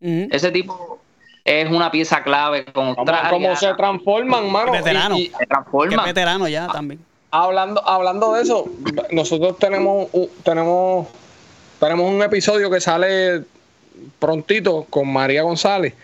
[0.00, 0.28] Ujú.
[0.30, 1.00] Ese tipo
[1.44, 3.30] es una pieza clave con Como, Australia.
[3.30, 4.70] como se transforman, mano.
[4.72, 5.18] Veterano.
[5.18, 6.02] Y- y se Que transforma.
[6.02, 7.00] es veterano ya también.
[7.30, 8.64] hablando, hablando de eso,
[9.10, 10.06] nosotros tenemos,
[10.44, 11.08] tenemos,
[11.80, 13.42] tenemos un episodio que sale
[14.18, 15.94] prontito con María González.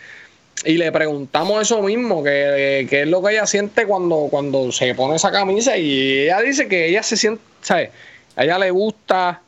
[0.65, 4.95] Y le preguntamos eso mismo, que, que es lo que ella siente cuando, cuando se
[4.95, 5.77] pone esa camisa.
[5.77, 7.91] Y ella dice que ella se siente, ¿sabes?
[8.37, 9.43] A ella le gusta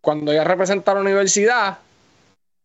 [0.00, 1.78] cuando ella representa a la universidad,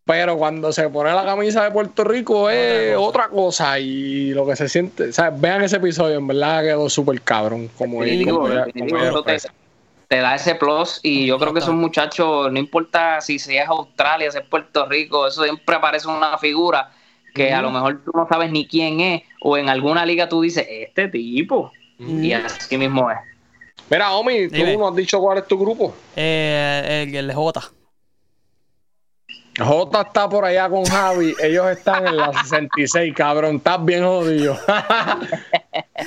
[0.06, 3.80] pero cuando se pone la camisa de Puerto Rico es otra cosa.
[3.80, 5.40] Y lo que se siente, ¿sabes?
[5.40, 7.70] Vean ese episodio, en verdad quedó súper cabrón.
[7.78, 9.52] Como, Definitivo, como ella- definitivo, como ella eso
[10.08, 14.30] te, da ese plus y yo creo que esos muchachos, no importa si es Australia,
[14.32, 16.92] si es Puerto Rico, eso siempre aparece una figura
[17.34, 20.42] que a lo mejor tú no sabes ni quién es o en alguna liga tú
[20.42, 21.72] dices, este tipo.
[22.00, 23.18] Y así mismo es.
[23.90, 24.78] Mira, Omi, tú Dime.
[24.78, 25.94] no has dicho cuál es tu grupo.
[26.16, 27.62] Eh, el, el J.
[29.60, 31.36] J está por allá con Javi.
[31.44, 33.58] Ellos están en la 66, cabrón.
[33.58, 34.58] Estás bien jodido.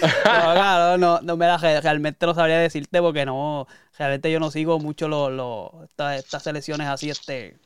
[0.00, 0.10] No,
[0.52, 4.78] claro, no, no, mira, re- realmente no sabría decirte porque no, realmente yo no sigo
[4.80, 7.56] mucho los, los- estas, estas selecciones así, este,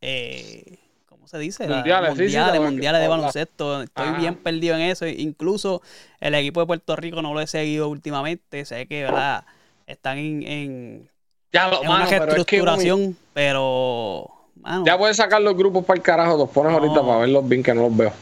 [0.00, 0.78] eh,
[1.24, 1.66] ¿cómo se dice?
[1.68, 3.82] La- Mundiales, sí, sí, mundiales, mundiales de baloncesto.
[3.82, 4.18] Estoy Ajá.
[4.18, 5.06] bien perdido en eso.
[5.06, 5.80] Incluso
[6.20, 8.64] el equipo de Puerto Rico no lo he seguido últimamente.
[8.66, 9.44] Sé que, ¿verdad?
[9.86, 11.08] Están en, en,
[11.52, 15.40] ya lo en una mano, pero es que, Omi, reestructuración, pero, mano, ya puedes sacar
[15.40, 16.36] los grupos para el carajo.
[16.36, 16.78] Los pones No.
[16.78, 18.12] ahorita para verlos bien, que no los veo.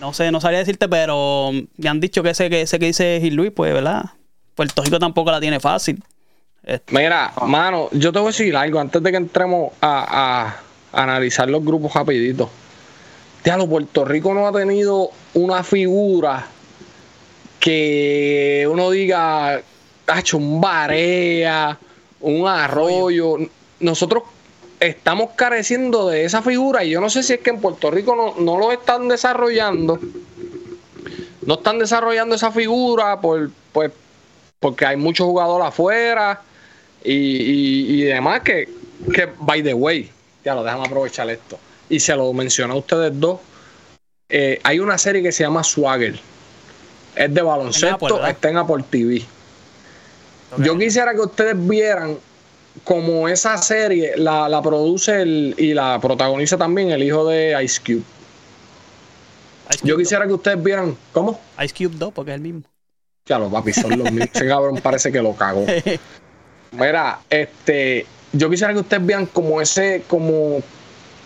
[0.00, 3.18] no sé, no sabría decirte, pero me han dicho que ese que, ese que dice
[3.20, 4.04] Gil Luis, pues, ¿verdad?
[4.54, 6.02] Puerto Rico tampoco la tiene fácil.
[6.62, 10.56] Este, Mira, mano, yo te voy a decir algo antes de que entremos a, a
[10.92, 12.48] analizar los grupos rapidito.
[13.44, 16.46] Diablo, Puerto Rico no ha tenido una figura
[17.60, 21.78] que uno diga, ha un barea,
[22.20, 23.36] un arroyo.
[23.80, 24.24] Nosotros
[24.80, 28.14] estamos careciendo de esa figura y yo no sé si es que en Puerto Rico
[28.16, 29.98] no, no lo están desarrollando.
[31.44, 33.90] No están desarrollando esa figura por, pues,
[34.60, 36.42] porque hay muchos jugadores afuera
[37.02, 38.68] y, y- y demás que,
[39.14, 40.10] que, by the way,
[40.48, 41.58] ya lo déjame aprovechar esto.
[41.90, 43.38] Y se lo mencioné a ustedes dos.
[44.30, 46.18] eh, hay una serie que se llama Swagger.
[47.14, 49.22] Es de baloncesto, está en Apple TV.
[50.58, 52.16] Yo quisiera que ustedes vieran
[52.84, 57.80] como esa serie la, la produce el- y la protagoniza también el hijo de Ice
[57.84, 58.02] Cube.
[59.70, 60.96] Ice Cube Yo quisiera que ustedes vieran.
[61.12, 61.32] ¿Cómo?
[61.58, 62.62] 2, Ice Cube 2, porque es el mismo.
[63.26, 64.28] Ya los papi, son los mismos.
[64.32, 65.66] Ese cabrón parece que lo cagó.
[66.72, 70.60] Mira, este, yo quisiera que ustedes vean como ese, como,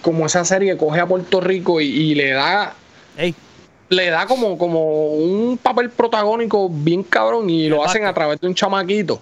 [0.03, 2.75] como esa serie coge a Puerto Rico y, y le da,
[3.17, 3.35] Ey,
[3.89, 7.91] le da como, como un papel protagónico bien cabrón y lo Exacto.
[7.91, 9.21] hacen a través de un chamaquito.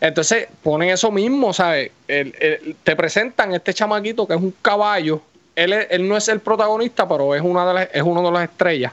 [0.00, 1.90] Entonces ponen eso mismo, ¿sabes?
[2.08, 5.20] El- el- te presentan este chamaquito que es un caballo.
[5.54, 8.30] Él, es- él no es el protagonista, pero es una de las, es uno de
[8.32, 8.92] las estrellas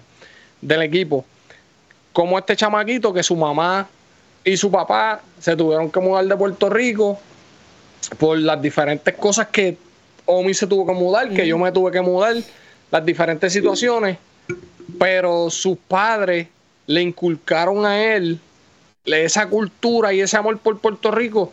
[0.61, 1.25] del equipo.
[2.13, 3.87] Como este chamaquito que su mamá
[4.43, 7.19] y su papá se tuvieron que mudar de Puerto Rico
[8.17, 9.77] por las diferentes cosas que
[10.25, 12.35] Omi se tuvo que mudar, que yo me tuve que mudar,
[12.91, 14.17] las diferentes situaciones,
[14.97, 16.47] pero sus padres
[16.87, 18.39] le inculcaron a él
[19.05, 21.51] esa cultura y ese amor por Puerto Rico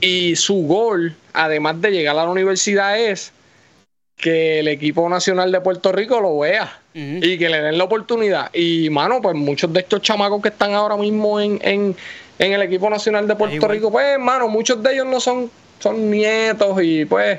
[0.00, 3.32] y su gol, además de llegar a la universidad, es
[4.16, 8.50] que el equipo nacional de Puerto Rico lo vea y que le den la oportunidad.
[8.54, 11.96] Y, mano, pues muchos de estos chamacos que están ahora mismo en, en,
[12.38, 13.68] en el equipo nacional de Puerto.
[13.68, 15.50] Rico, pues, mano, muchos de ellos no son,
[15.88, 17.38] son nietos y, pues,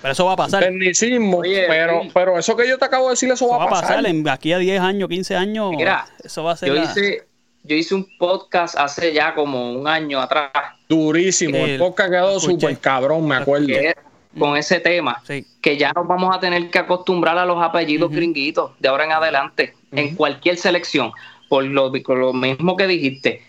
[0.00, 0.64] pero eso va a pasar.
[0.64, 1.38] tecnicismo.
[1.38, 2.10] Oye, pero, sí.
[2.12, 4.04] pero eso que yo te acabo de decir, eso, Eso va a pasar.
[4.04, 5.70] En, aquí a 10 años, 15 años.
[5.76, 6.68] Mira, eso va a ser.
[6.68, 7.24] Yo la- hice,
[7.62, 10.50] yo hice un podcast hace ya como un año atrás
[10.88, 11.56] Durísimo.
[11.56, 13.66] El El- podcast quedó súper cabrón, me acuerdo.
[13.68, 13.94] que
[14.38, 15.22] con ese tema.
[15.26, 15.46] Sí.
[15.60, 19.12] que ya nos vamos a tener que acostumbrar a los apellidos gringuitos de ahora en
[19.12, 21.12] adelante, en cualquier selección,
[21.48, 23.42] por lo, por lo mismo que dijiste,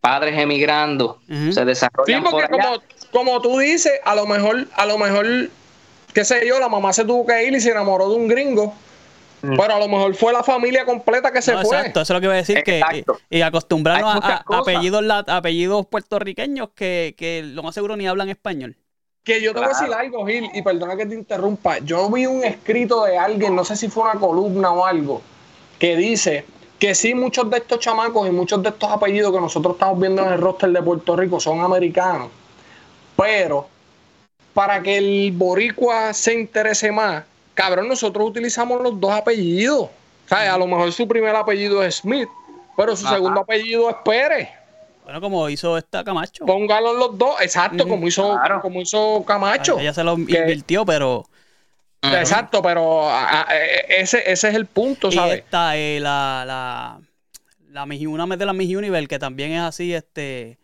[0.00, 2.62] padres emigrando, se Sí, desarrollan por porque allá.
[2.64, 2.82] como,
[3.12, 5.26] como tú dices, a lo mejor, a lo mejor,
[6.14, 8.74] qué sé yo, la mamá se tuvo que ir y se enamoró de un gringo.
[9.42, 9.56] Mm.
[9.56, 11.78] Pero a lo mejor fue la familia completa que se No, fue.
[11.78, 12.62] Exacto, eso es lo que iba a decir.
[12.62, 13.18] Que, Exacto.
[13.30, 18.06] y, y acostumbrarnos a, a- apellidos, lat- apellidos puertorriqueños que, que lo más seguro ni
[18.06, 18.76] hablan español.
[19.24, 21.78] Que yo te voy a decir algo, Gil, y perdona que te interrumpa.
[21.78, 25.22] Yo vi un escrito de alguien, no sé si fue una columna o algo,
[25.78, 26.44] que dice
[26.80, 30.22] que sí, muchos de estos chamacos y muchos de estos apellidos que nosotros estamos viendo
[30.22, 32.30] en el roster de Puerto Rico son americanos.
[33.14, 33.68] Pero
[34.54, 39.90] para que el boricua se interese más, cabrón, nosotros utilizamos los dos apellidos.
[40.26, 42.30] sea, A lo mejor su primer apellido es Smith,
[42.76, 44.48] pero su segundo apellido es Pérez.
[45.04, 46.46] Bueno, como hizo esta Camacho.
[46.46, 49.78] Póngalo los dos, exacto, como hizo, como hizo Camacho.
[49.78, 51.26] Ella se lo invirtió, pero.
[52.02, 53.08] Exacto, pero
[53.50, 55.36] e, ese, ese es el punto, ¿sabes?
[55.36, 57.00] Y está eh, la, la,
[57.68, 60.58] la una de la Miss Universe, que también es así, este,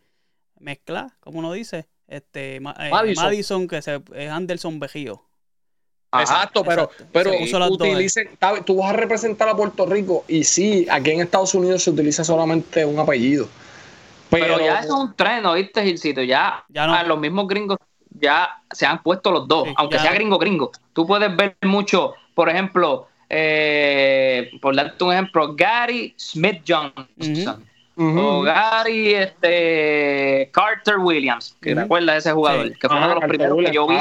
[0.59, 3.69] mezcla, como uno dice, este, eh, Madison.
[3.69, 5.23] que se, es Anderson Bejío.
[6.19, 7.33] exacto, pero, pero
[7.71, 8.31] utilicen,
[8.65, 12.25] tú vas a representar a Puerto Rico y sí, aquí en Estados Unidos se utiliza
[12.25, 13.49] solamente un apellido.
[14.31, 16.23] Pero, ya es un tren, ¿oíste, Gilcito?
[16.23, 17.79] Ya, ya los mismos gringos
[18.21, 20.73] ya se han puesto los dos, aunque sea gringo gringo.
[20.93, 27.65] Tú puedes ver mucho, por ejemplo, eh, por darte un ejemplo, Gary Smith Johnson.
[27.99, 33.59] O Gary este, Carter Williams, que recuerda ese jugador, que fue uno de los primeros
[33.65, 33.97] que yo vi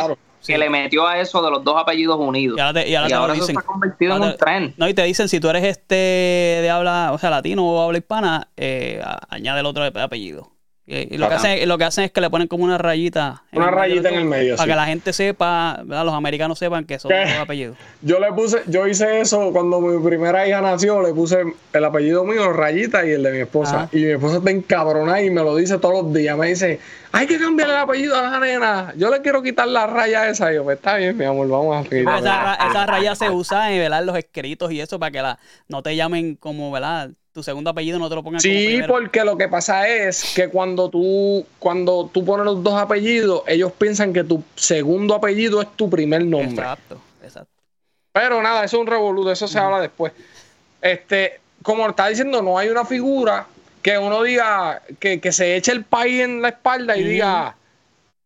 [0.45, 2.57] que le metió a eso de los dos apellidos unidos.
[2.57, 4.73] Y ahora, se ha convertido en un tren.
[4.77, 7.97] No, y te dicen, si tú eres este de habla, o sea, latino o habla
[7.97, 10.51] hispana, eh, añade el otro apellido.
[10.87, 13.41] Y, lo, que hacen, lo que hacen es que le ponen como una rayita.
[13.53, 14.55] Una rayita en el medio.
[14.55, 17.75] Para que la gente sepa, los americanos sepan que son dos apellidos.
[18.03, 21.43] Yo le puse, yo hice eso cuando mi primera hija nació, le puse
[21.73, 23.89] el apellido mío, rayita, y el de mi esposa.
[23.91, 26.37] Y mi esposa está encabronada y me lo dice todos los días.
[26.37, 26.79] Me dice,
[27.11, 28.93] hay que cambiar el apellido a la nena.
[28.95, 30.51] Yo le quiero quitar la raya esa.
[30.51, 32.19] Y yo, pues está bien, mi amor, vamos a quitar.
[32.19, 36.35] Esa, raya se usa en los escritos y eso para que la, no te llamen
[36.35, 37.09] como, ¿verdad?
[37.35, 40.89] Tu segundo apellido no te lo pongan Sí, porque lo que pasa es que cuando
[40.89, 45.89] tú, cuando tú pones los dos apellidos, ellos piensan que tu segundo apellido es tu
[45.89, 46.63] primer nombre.
[46.63, 47.51] Exacto, exacto.
[48.13, 50.13] Pero nada, eso es un revoluto, eso se habla después.
[50.81, 53.45] Este, como está diciendo, no hay una figura
[53.81, 57.57] que uno diga, que, se eche el país en la espalda y diga,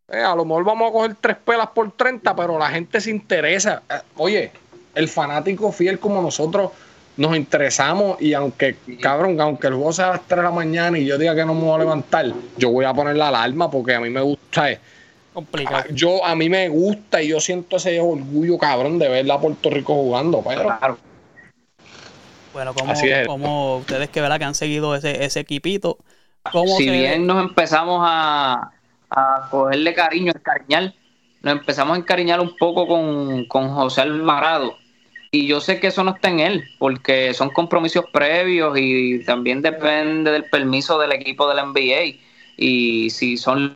[0.08, 3.10] eh, a lo mejor vamos a coger tres pelas por 30, pero la gente se
[3.10, 3.82] interesa.
[3.90, 4.52] Eh, oye,
[4.94, 6.74] el fanático fiel como nosotros
[7.20, 10.98] nos interesamos y aunque, cabrón, aunque el juego sea a las 3 de la mañana
[10.98, 13.70] y yo diga que no me voy a levantar, yo voy a poner la alarma
[13.70, 14.72] porque a mí me gusta.
[14.72, 14.80] Eh,
[15.34, 15.84] Complicado.
[15.86, 19.38] Ah, yo, a mí me gusta y yo siento ese orgullo, cabrón, de ver a
[19.38, 20.64] Puerto Rico jugando, pero...
[20.64, 20.98] Claro.
[22.54, 22.94] Bueno, como,
[23.28, 24.40] como ustedes que, ¿verdad?
[24.40, 25.98] que han seguido ese, ese equipito.
[26.78, 28.72] si bien nos empezamos a,
[29.10, 30.94] a cogerle cariño, a encariñar,
[31.42, 34.79] nos empezamos a encariñar un poco con, con José Alvarado
[35.32, 39.62] y yo sé que eso no está en él, porque son compromisos previos y también
[39.62, 42.20] depende del permiso del equipo del NBA.
[42.58, 43.76] Y si son.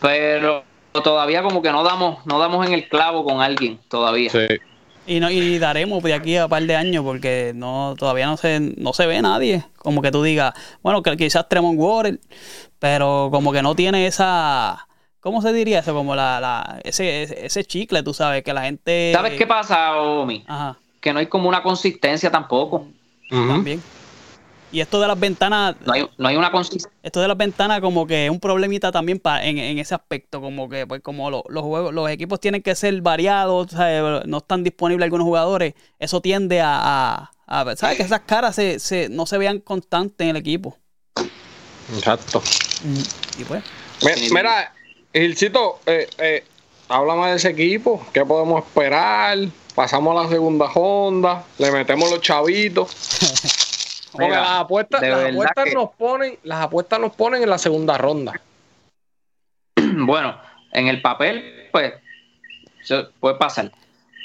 [0.00, 4.30] Pero todavía como que no damos, no damos en el clavo con alguien todavía.
[4.30, 4.46] Sí.
[5.06, 8.36] Y, no, y daremos de aquí a un par de años porque no todavía no
[8.36, 9.64] se, no se ve nadie.
[9.76, 12.18] Como que tú digas, bueno, que quizás Tremont Water,
[12.80, 14.86] pero como que no tiene esa
[15.22, 15.94] ¿Cómo se diría eso?
[15.94, 19.12] Como la, la ese, ese chicle, tú sabes, que la gente...
[19.14, 20.44] ¿Sabes qué pasa, Omi?
[20.48, 20.76] Ajá.
[21.00, 22.88] Que no hay como una consistencia tampoco.
[23.30, 23.80] También.
[24.72, 25.76] Y esto de las ventanas...
[25.86, 26.90] No hay, no hay una consistencia.
[27.04, 30.40] Esto de las ventanas como que es un problemita también para, en, en ese aspecto,
[30.40, 34.26] como que pues como los juegos, los equipos tienen que ser variados, ¿sabes?
[34.26, 37.96] no están disponibles algunos jugadores, eso tiende a, a, ¿sabes?
[37.96, 40.76] Que esas caras se, se, no se vean constantes en el equipo.
[41.94, 42.42] Exacto.
[43.38, 43.62] Y pues...
[44.32, 44.72] Mira,
[45.12, 46.44] Gilcito, eh, eh,
[46.88, 48.04] háblame de ese equipo.
[48.12, 49.38] ¿Qué podemos esperar?
[49.74, 52.90] Pasamos a la segunda ronda, le metemos los chavitos.
[54.12, 58.32] Porque las apuestas, las apuestas nos ponen, las apuestas nos ponen en la segunda ronda.
[59.94, 60.38] Bueno,
[60.72, 61.92] en el papel, pues,
[63.20, 63.70] puede pasar.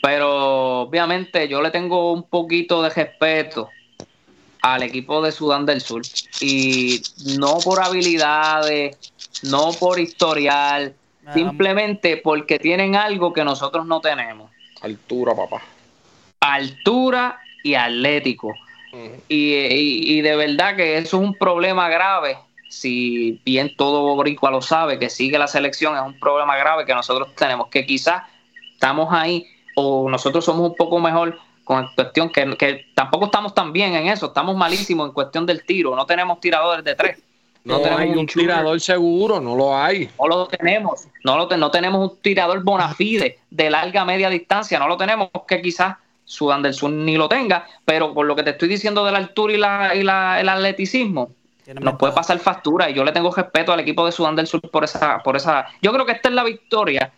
[0.02, 3.70] Pero obviamente yo le tengo un poquito de respeto
[4.62, 6.02] al equipo de Sudán del Sur.
[6.42, 7.02] Y
[7.38, 8.98] no por habilidades,
[9.44, 10.94] no por historial,
[11.34, 14.52] simplemente porque tienen algo que nosotros no tenemos.
[14.82, 15.62] Altura, papá.
[16.40, 18.54] Altura y atlético.
[19.28, 22.38] y, de verdad que eso es un problema grave.
[22.70, 26.94] Si bien todo boricua lo sabe, que sigue la selección, es un problema grave que
[26.94, 28.24] nosotros tenemos, que quizás
[28.74, 33.74] estamos ahí o nosotros somos un poco mejor con cuestión que, que tampoco estamos tan
[33.74, 37.18] bien en eso, estamos malísimos en cuestión del tiro, no tenemos tiradores de tres.
[37.66, 40.10] No, tenemos un, tirador seguro, no lo hay.
[40.18, 41.10] No lo tenemos.
[41.26, 44.80] No, lo no tenemos un tirador bona fide de larga media distancia.
[44.80, 47.68] No lo tenemos, que quizás Sudán del Sur ni lo tenga.
[47.84, 50.48] Pero por lo que te estoy diciendo de la altura y, la, y la, el
[50.48, 51.32] atleticismo,
[51.82, 52.90] nos puede pasar factura.
[52.90, 55.66] Y yo le tengo respeto al equipo de Sudán del Sur por esa, por esa.
[55.82, 57.12] Yo creo que esta es la victoria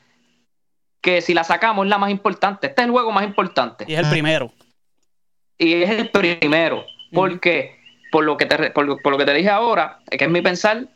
[1.01, 2.67] que si la sacamos es la más importante.
[2.67, 3.85] Este es el juego más importante.
[3.87, 4.51] Y es el primero.
[5.57, 6.85] Y es el primero.
[7.13, 7.79] Porque
[8.11, 10.87] por lo que te, por, lo que te dije ahora, que es mi pensar,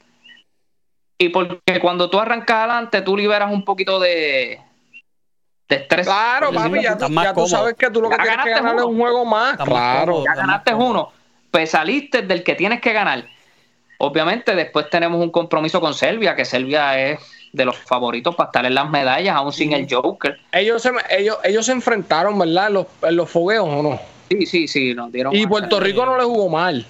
[1.18, 4.60] y porque cuando tú arrancas adelante, tú liberas un poquito de,
[5.70, 6.06] de estrés.
[6.06, 8.66] Claro, papi, ya, tú, ya tú sabes que tú lo que Ya tienes que ganaste
[8.66, 9.52] ganar es un juego más.
[9.52, 10.06] Está más Claro.
[10.14, 10.26] cómodo.
[10.26, 11.12] ya ganaste uno,
[11.52, 13.26] pues saliste del que tienes que ganar.
[14.00, 17.20] Obviamente después tenemos un compromiso con Serbia, que Serbia es
[17.54, 20.40] de los favoritos para estar en las medallas, aún sin el Joker.
[20.52, 22.68] Ellos se, ellos, ellos se enfrentaron, ¿verdad?
[22.68, 24.00] En los, en los fogueos o no.
[24.30, 25.36] Sí, sí, sí, nos dieron.
[25.36, 26.86] Y Puerto Rico no le jugó mal.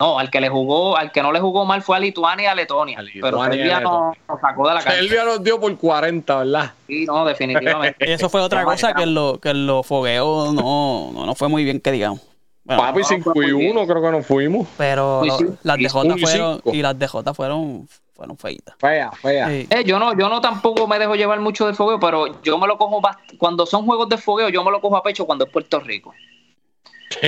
[0.00, 2.48] No, al que le jugó, al que no le jugó mal fue a Lituania y
[2.48, 2.98] a Letonia.
[2.98, 4.98] A Lituania pero Serbia no nos sacó de la cancha.
[4.98, 6.72] Serbia nos dio por 40, ¿verdad?
[6.86, 8.08] Sí, no, definitivamente.
[8.08, 11.48] Y eso fue otra cosa que en los que los fogueos no, no, no fue
[11.48, 12.20] muy bien que digamos.
[12.64, 13.76] Bueno, Papi, no, 5 fue y muy bien.
[13.76, 14.68] 1 creo que nos fuimos.
[14.78, 17.88] pero lo- las DJ fueron y las DJ fueron
[18.20, 18.74] fueron feitas.
[18.78, 19.48] Fea, fea.
[19.48, 19.66] Sí.
[19.70, 22.66] Eh, yo no, yo no tampoco me dejo llevar mucho del fogueo, pero yo me
[22.66, 23.00] lo cojo
[23.38, 26.14] cuando son juegos de fogueo, yo me lo cojo a pecho cuando es Puerto Rico.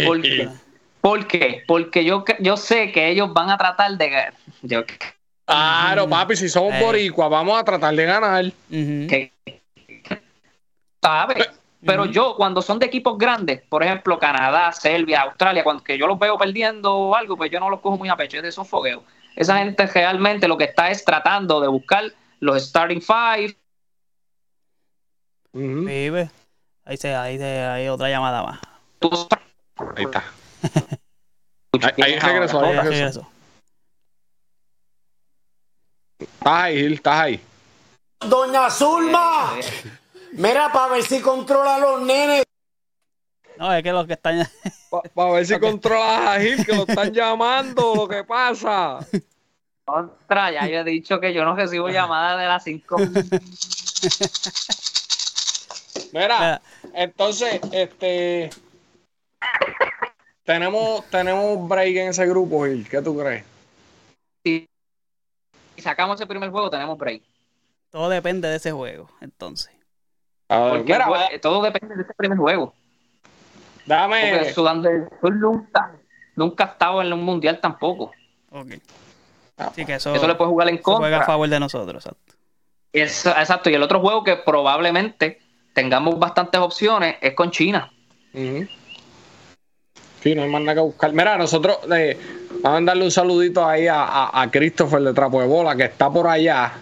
[0.05, 0.51] ¿Por qué?
[1.01, 1.63] ¿Por qué?
[1.67, 4.83] Porque yo, yo sé que ellos van a tratar de yo
[5.47, 6.85] Claro, papi, si somos Eh.
[6.85, 8.45] boricuas, vamos a tratar de ganar.
[8.45, 9.07] Ujú.
[9.09, 9.33] que
[11.03, 11.49] sabe.
[11.85, 16.07] Pero yo, cuando son de equipos grandes, por ejemplo, Canadá, Serbia, Australia, cuando que yo
[16.07, 18.51] los veo perdiendo o algo, pues yo no los cojo muy a pecho, es de
[18.51, 19.03] esos fogueos.
[19.37, 22.05] Esa gente realmente lo que está es tratando de buscar
[22.41, 23.57] los starting five.
[25.53, 26.31] Ve.
[26.85, 28.61] Ahí se, ahí se, hay otra llamada más.
[29.97, 30.25] Ahí está.
[31.83, 32.91] Ahí- ahí regresó, ahí Ahí regresó.
[32.91, 33.29] regresó.
[36.19, 37.41] Estás ahí, Gil, estás ahí.
[38.29, 39.55] Doña Zulma,
[40.33, 42.45] mira para ver si controla a los nenes.
[43.59, 44.47] No, es que los que están
[45.15, 48.99] Para ver si controlas a Gil, que lo están llamando, lo que pasa.
[49.85, 52.97] Contra, ya yo he dicho que yo no recibo llamadas de las 5.
[56.13, 56.61] Mira,
[56.95, 58.51] entonces, este.
[60.45, 62.89] Tenemos, tenemos break en ese grupo, Gil.
[62.89, 63.45] ¿Qué tú crees?
[64.45, 64.69] Si
[65.79, 67.23] sacamos ese primer juego, tenemos break.
[67.91, 69.71] todo depende de ese juego, entonces.
[70.49, 71.09] A ver, mira,
[71.41, 72.75] todo depende de ese primer juego.
[73.87, 74.53] Porque dame.
[74.55, 75.93] Sudán del Sur nunca,
[76.37, 78.13] nunca ha estado en un mundial tampoco.
[78.51, 78.73] Ok.
[79.59, 81.27] Ah, Así que eso, Eso le puede jugar en eso juega a contra.
[81.27, 82.35] favor de nosotros, exacto.
[82.93, 85.41] Es- exacto, y el otro juego que probablemente
[85.73, 87.91] tengamos bastantes opciones es con China.
[88.35, 88.67] Ujú.
[90.23, 91.13] Sí, no hay más nada que buscar.
[91.13, 92.17] Mira, nosotros eh,
[92.63, 95.85] vamos a darle un saludito ahí a, a, a Christopher de Trapo de Bola, que
[95.85, 96.73] está por allá.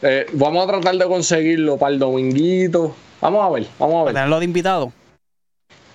[0.00, 2.94] Eh, vamos a tratar de conseguirlo para el dominguito.
[3.20, 4.14] Vamos a ver, vamos a ver.
[4.14, 4.92] tenerlo de invitado.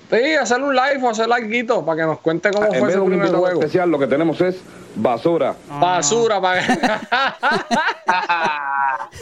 [0.10, 3.10] Sí, hacer un live o hacer algo para que nos cuente cómo En fue un
[3.10, 3.60] primer juego.
[3.60, 4.56] especial, lo que tenemos es
[4.96, 5.54] basura.
[5.70, 6.74] Basura para que.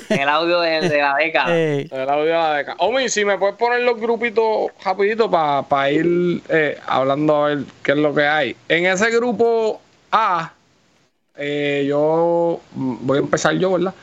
[0.09, 1.57] el audio de, de la década.
[1.57, 2.77] Ey, El audio de la década.
[2.79, 7.93] Omi, si me puedes poner los grupitos rapidito para ir eh, hablando a ver qué
[7.93, 8.55] es lo que hay.
[8.69, 10.51] En ese grupo A,
[11.35, 13.93] eh, yo voy a empezar yo, ¿verdad?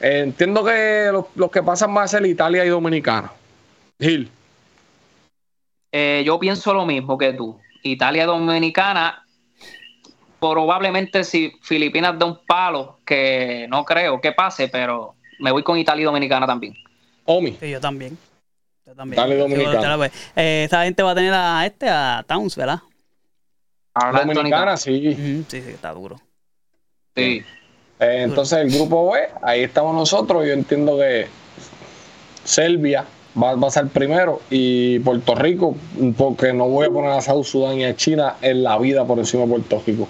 [0.00, 3.30] Eh, entiendo que los, los que pasan va a ser Italia y Dominicana.
[4.00, 4.30] Gil.
[5.98, 7.58] Eh, yo pienso lo mismo que tú.
[7.82, 9.24] Italia Dominicana,
[10.38, 15.78] probablemente si Filipinas da un palo, que no creo que pase, pero me voy con
[15.78, 16.74] Italia y Dominicana también.
[17.24, 17.56] Omi.
[17.58, 18.18] sí, yo también.
[18.84, 19.16] Yo también.
[19.16, 20.10] Dale, Dominicana.
[20.36, 22.80] Eh, esa gente va a tener a este, a Towns, ¿verdad?
[23.94, 25.14] Dominicana, sí.
[25.14, 26.20] Sí, sí, está duro.
[27.14, 27.42] Sí.
[28.00, 30.44] Eh, entonces el grupo B, ahí estamos nosotros.
[30.46, 31.26] Yo entiendo que
[32.44, 33.06] Serbia
[33.40, 35.76] va, va a ser primero y Puerto Rico,
[36.16, 39.18] porque no voy a poner a South Sudán y a China en la vida por
[39.18, 40.08] encima de Puerto Rico.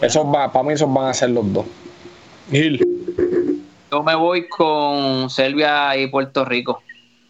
[0.00, 1.66] Esos va, para mí esos van a ser los dos.
[2.50, 2.80] Gil,
[3.90, 6.82] Yo me voy con Serbia y Puerto Rico.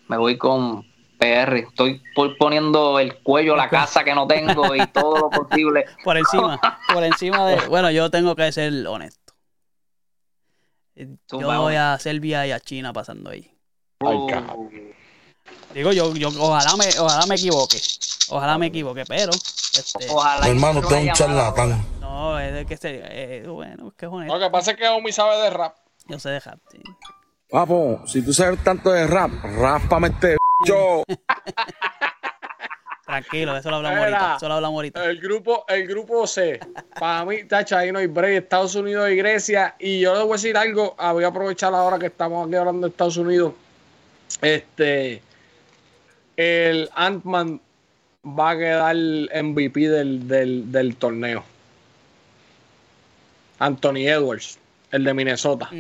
[0.09, 0.83] Me voy con
[1.19, 1.59] PR.
[1.59, 2.03] Estoy
[2.39, 5.85] poniendo el cuello a la casa que no tengo y todo lo posible.
[6.05, 6.59] Por encima,
[6.93, 7.69] por encima de.
[7.69, 9.35] Bueno, yo tengo que ser honesto.
[10.95, 13.52] Yo voy a Serbia y a China pasando ahí.
[14.09, 14.93] Ay.
[15.75, 17.81] Digo, yo, yo ojalá me, ojalá me equivoque.
[18.29, 19.33] Ojalá me equivoque, pero.
[19.33, 21.85] Este, ojalá Mi hermano, que usted es un charlatán.
[22.01, 23.01] no, es de que se.
[23.05, 24.35] eh, bueno, es que es honesto.
[24.39, 25.75] lo que pasa es que Omi sabe de rap.
[26.07, 26.59] Yo sé dejar.
[26.71, 26.79] sí.
[27.51, 30.37] Papo, si tú sabes tanto de rap, ráspame este
[30.67, 31.03] yo.
[33.05, 34.19] Tranquilo, eso lo hablamos Mira.
[34.19, 34.37] ahorita.
[34.37, 35.05] Eso lo hablamos ahorita.
[35.05, 36.61] El grupo, el grupo C,
[36.99, 39.75] para mí, tacha, ahí no hay break, Estados Unidos y Grecia.
[39.79, 42.57] Y yo les voy a decir algo, ah, voy a aprovechar ahora que estamos aquí
[42.57, 43.53] hablando de Estados Unidos.
[44.41, 45.23] Este,
[46.37, 47.61] el Ant-Man
[48.25, 51.45] va a quedar MVP del, del, del torneo.
[53.59, 54.59] Anthony Edwards,
[54.91, 55.71] el de Minnesota.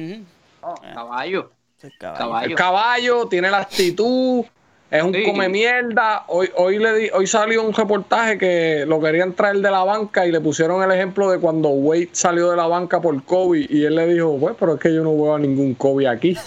[0.61, 1.51] Oh, caballo.
[1.99, 2.19] Caballo.
[2.19, 2.49] Caballo.
[2.49, 4.45] El caballo tiene la actitud,
[4.93, 5.25] es un Sí.
[5.25, 6.25] come mierda.
[6.29, 10.27] Hoy, hoy, le di- hoy salió un reportaje que lo querían traer de la banca
[10.27, 13.85] y le pusieron el ejemplo de cuando Wade salió de la banca por COVID y
[13.85, 16.37] él le dijo, pues, pero es que yo no veo a ningún COVID aquí.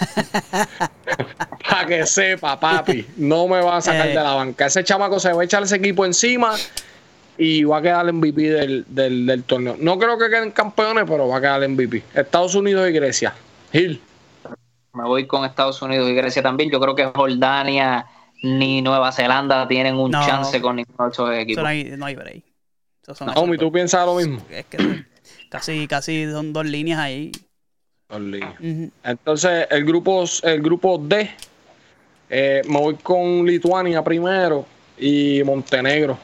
[1.04, 4.10] Para para que sepa, papi, no me va a sacar Eh.
[4.10, 4.66] de la banca.
[4.66, 6.54] Ese chamaco se va a echar ese equipo encima
[7.36, 9.76] y va a quedar MVP del, del, del torneo.
[9.78, 12.02] No creo que queden campeones, pero va a quedar MVP.
[12.14, 13.34] Estados Unidos y Grecia.
[13.72, 14.00] Gil.
[14.94, 16.70] Me voy con Estados Unidos y Grecia también.
[16.70, 18.06] Yo creo que Jordania
[18.46, 20.24] ni Nueva Zelanda tienen un No.
[20.24, 21.62] chance con ninguno de esos Eso equipos.
[21.62, 22.44] no hay, no hay break.
[23.36, 24.40] Homie, ¿tú piensas lo mismo?
[24.50, 24.78] Es que
[25.48, 27.32] casi, casi son dos líneas ahí.
[28.08, 28.54] Dos líneas.
[29.04, 31.30] Entonces, el grupo, el grupo D,
[32.30, 34.66] eh, me voy con Lituania primero
[34.98, 36.18] y Montenegro.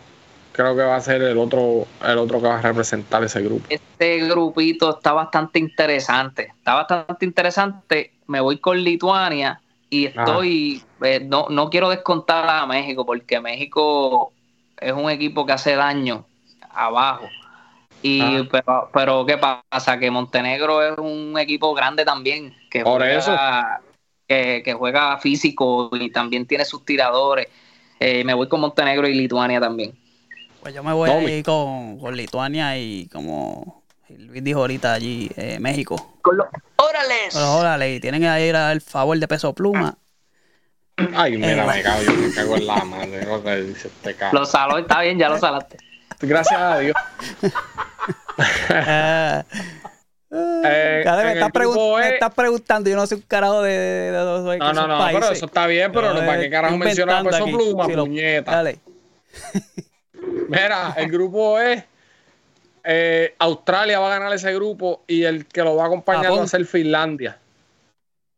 [0.53, 3.65] Creo que va a ser el otro, el otro que va a representar ese grupo.
[3.71, 6.53] Este grupito está bastante interesante.
[6.59, 8.13] Está bastante interesante.
[8.27, 9.62] Me voy con Lituania
[9.93, 10.83] y estoy.
[11.03, 14.33] eh, no, no quiero descontar a México porque México
[14.81, 16.25] es un equipo que hace daño
[16.71, 17.29] abajo.
[18.01, 19.99] Y, pero, pero, ¿qué pasa?
[19.99, 22.57] Que Montenegro es un equipo grande también.
[22.71, 23.37] Que Por juega, eso.
[24.27, 27.49] Que, que juega físico y también tiene sus tiradores.
[28.01, 29.93] Eh, me voy con Montenegro y Lituania también.
[30.63, 31.27] Pues yo me voy Tommy.
[31.27, 33.82] ahí con, con Lituania y como
[34.19, 36.19] Luis dijo ahorita allí, eh, México.
[36.23, 36.47] Con los
[36.77, 37.31] órales.
[37.33, 39.97] Pero órale, y tienen ahí el favor de peso pluma.
[41.15, 41.67] Ay, mira, Eh.
[41.77, 43.25] me cago, yo me cago en la madre.
[43.27, 44.17] Lo que dice este.
[44.33, 45.77] Los saló, está bien, ya lo salaste.
[46.21, 46.95] Gracias a Dios.
[48.71, 49.43] Eh,
[50.65, 53.61] Eh, Cada vez me, el estás pregun- E- estás preguntando, yo no sé un carajo
[53.61, 55.21] de, de, de los de No, no, no, países.
[55.21, 57.53] pero eso está bien, pero Yo, ¿para eh, qué carajo mencionas peso aquí.
[57.53, 58.51] pluma, lo- puñeta?
[58.51, 58.79] Dale.
[60.49, 61.85] Mira, el grupo es
[62.85, 66.41] eh, Australia va a ganar ese grupo y el que lo va a acompañar Japón.
[66.41, 67.39] va a ser Finlandia.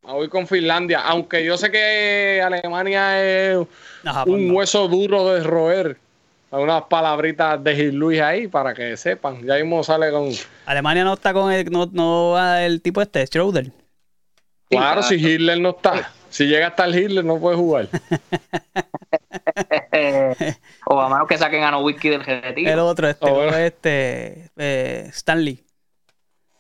[0.02, 3.56] Voy con Finlandia, aunque yo sé que Alemania es
[4.02, 4.54] No, Japón un no.
[4.54, 5.96] hueso duro de roer.
[6.50, 9.42] Unas palabritas de Gil Luis ahí para que sepan.
[9.42, 10.30] Ya mismo sale con.
[10.66, 13.72] Alemania no está con el, no, no va el tipo este, Schroeder.
[14.68, 15.16] Claro, si.
[15.16, 16.12] Hitler no está.
[16.30, 17.88] Si llega hasta el Hitler, no puede jugar.
[20.86, 22.86] o a menos que saquen a Nowitzki del El retiro.
[22.86, 23.56] otro, este, Oh, ¿cómo bueno.
[23.56, 25.64] es este eh, Stanley.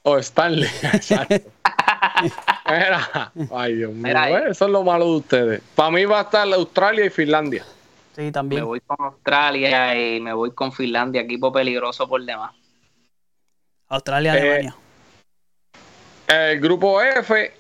[0.02, 0.68] O Stanley.
[0.92, 1.50] Exacto.
[2.66, 5.62] Mira, ay Dios mío, eh, eso es lo malo de ustedes.
[5.74, 7.64] Para mí va a estar Australia y Finlandia.
[8.14, 8.64] Sí, Me también.
[8.64, 12.52] voy con Australia y me voy con Finlandia, equipo peligroso por demás.
[13.88, 14.76] Australia, Eh, Alemania.
[16.28, 17.52] El grupo F,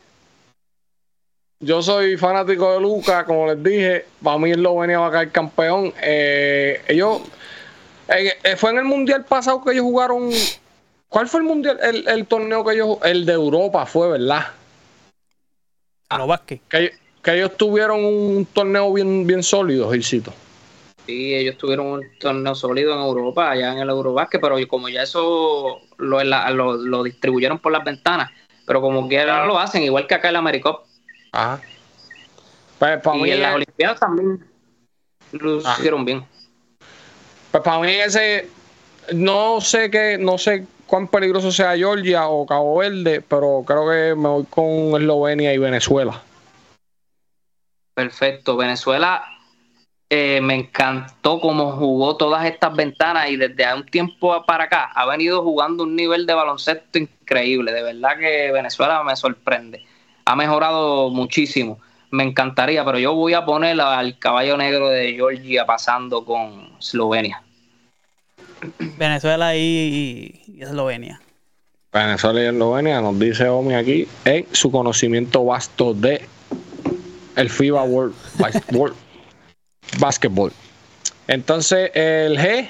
[1.64, 5.92] yo soy fanático de Luca, como les dije, para mí Eslovenia va a caer campeón.
[6.02, 7.22] Eh, ellos,
[8.08, 10.30] eh, fue en el mundial pasado que ellos jugaron.
[11.08, 11.78] ¿Cuál fue el mundial?
[11.82, 14.46] El, el torneo que ellos, el de Europa fue, ¿verdad?
[16.16, 16.60] Los Vázquez.
[16.68, 16.92] Que,
[17.22, 20.32] que ellos tuvieron un torneo bien, bien sólido, Gilcito.
[21.06, 25.02] Sí, ellos tuvieron un torneo sólido en Europa, allá en el Eurobasket, pero como ya
[25.02, 28.30] eso lo, la- lo, lo distribuyeron por las ventanas,
[28.66, 30.86] pero como quiera lo hacen, igual que acá en la Americop.
[31.34, 31.60] Ajá.
[32.78, 34.44] Pues para Y mí, en las Olimpiadas también
[35.32, 35.74] lo Ah.
[35.78, 36.24] hicieron bien.
[37.50, 38.48] pues para mí ese,
[39.12, 44.14] no sé qué, no sé cuán peligroso sea Georgia o Cabo Verde, pero creo que
[44.20, 46.22] me voy con Eslovenia y Venezuela.
[47.94, 48.56] Perfecto.
[48.56, 49.24] Venezuela
[50.10, 54.90] eh, me encantó cómo jugó todas estas ventanas y desde hace un tiempo para acá
[54.94, 57.72] ha venido jugando un nivel de baloncesto increíble.
[57.72, 59.84] De verdad que Venezuela me sorprende.
[60.26, 61.78] Ha mejorado muchísimo.
[62.10, 67.42] Me encantaría, pero yo voy a poner al caballo negro de Georgia pasando con Eslovenia.
[68.98, 71.20] Venezuela y, y Eslovenia.
[71.92, 76.22] Venezuela y Eslovenia, nos dice Omi aquí, en su conocimiento vasto de
[77.36, 78.14] el FIBA World,
[78.72, 78.96] World
[79.98, 80.52] Basketball.
[81.26, 82.68] Entonces, el G,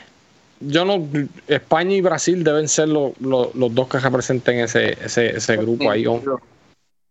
[0.60, 1.06] yo no,
[1.48, 5.90] España y Brasil deben ser lo- lo- los dos que representen ese, ese, ese grupo
[5.90, 6.04] ahí.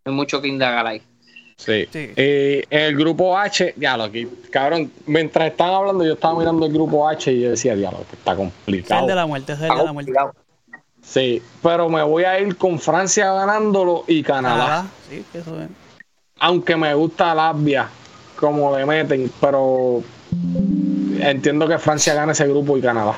[0.06, 1.02] Hay mucho que indagar ahí.
[1.56, 1.88] Sí.
[1.92, 2.12] Sí.
[2.16, 7.08] Eh, el grupo H, diálogo, aquí, cabrón, mientras estaban hablando, yo estaba mirando el grupo
[7.08, 9.02] H y yo decía, diálogo, que está Ese es complicado.
[9.02, 10.12] el de la muerte, es el de la muerte.
[11.02, 14.66] Sí, pero me voy a ir con Francia ganándolo y Canadá.
[14.66, 15.70] Canadá, sí, que eso es.
[16.40, 17.88] Aunque me gusta Latvia,
[18.38, 20.02] como le meten, pero
[21.20, 23.16] entiendo que Francia gana ese grupo y Canadá.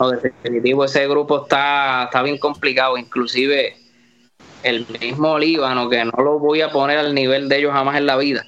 [0.00, 2.96] No, definitivo, ese grupo está, está bien complicado.
[2.96, 3.76] Inclusive
[4.66, 8.06] el mismo Líbano, que no lo voy a poner al nivel de ellos jamás en
[8.06, 8.44] la vida.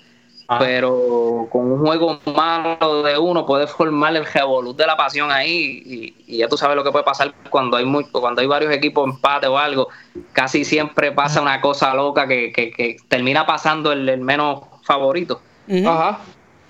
[0.50, 0.58] Ah.
[0.58, 5.82] Pero con un juego malo de uno puede formar el revolut de la pasión ahí
[5.84, 8.72] y, y ya tú sabes lo que puede pasar cuando hay mucho, cuando hay varios
[8.72, 9.88] equipos empate o algo.
[10.32, 15.42] Casi siempre pasa una cosa loca que, que- que termina pasando el, el menos favorito.
[15.86, 16.20] Ajá.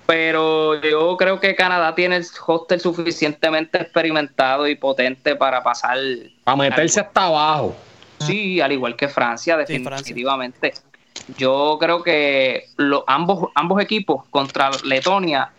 [0.05, 5.97] Pero yo creo que Canadá tiene el hostel suficientemente experimentado y potente para pasar
[6.43, 7.75] Para meterse hasta abajo.
[8.19, 9.97] Sí, al igual que Francia, Sí, Francia.
[9.97, 10.73] definitivamente.
[11.37, 15.51] yo creo que lo, ambos, ambos equipos contra Letonia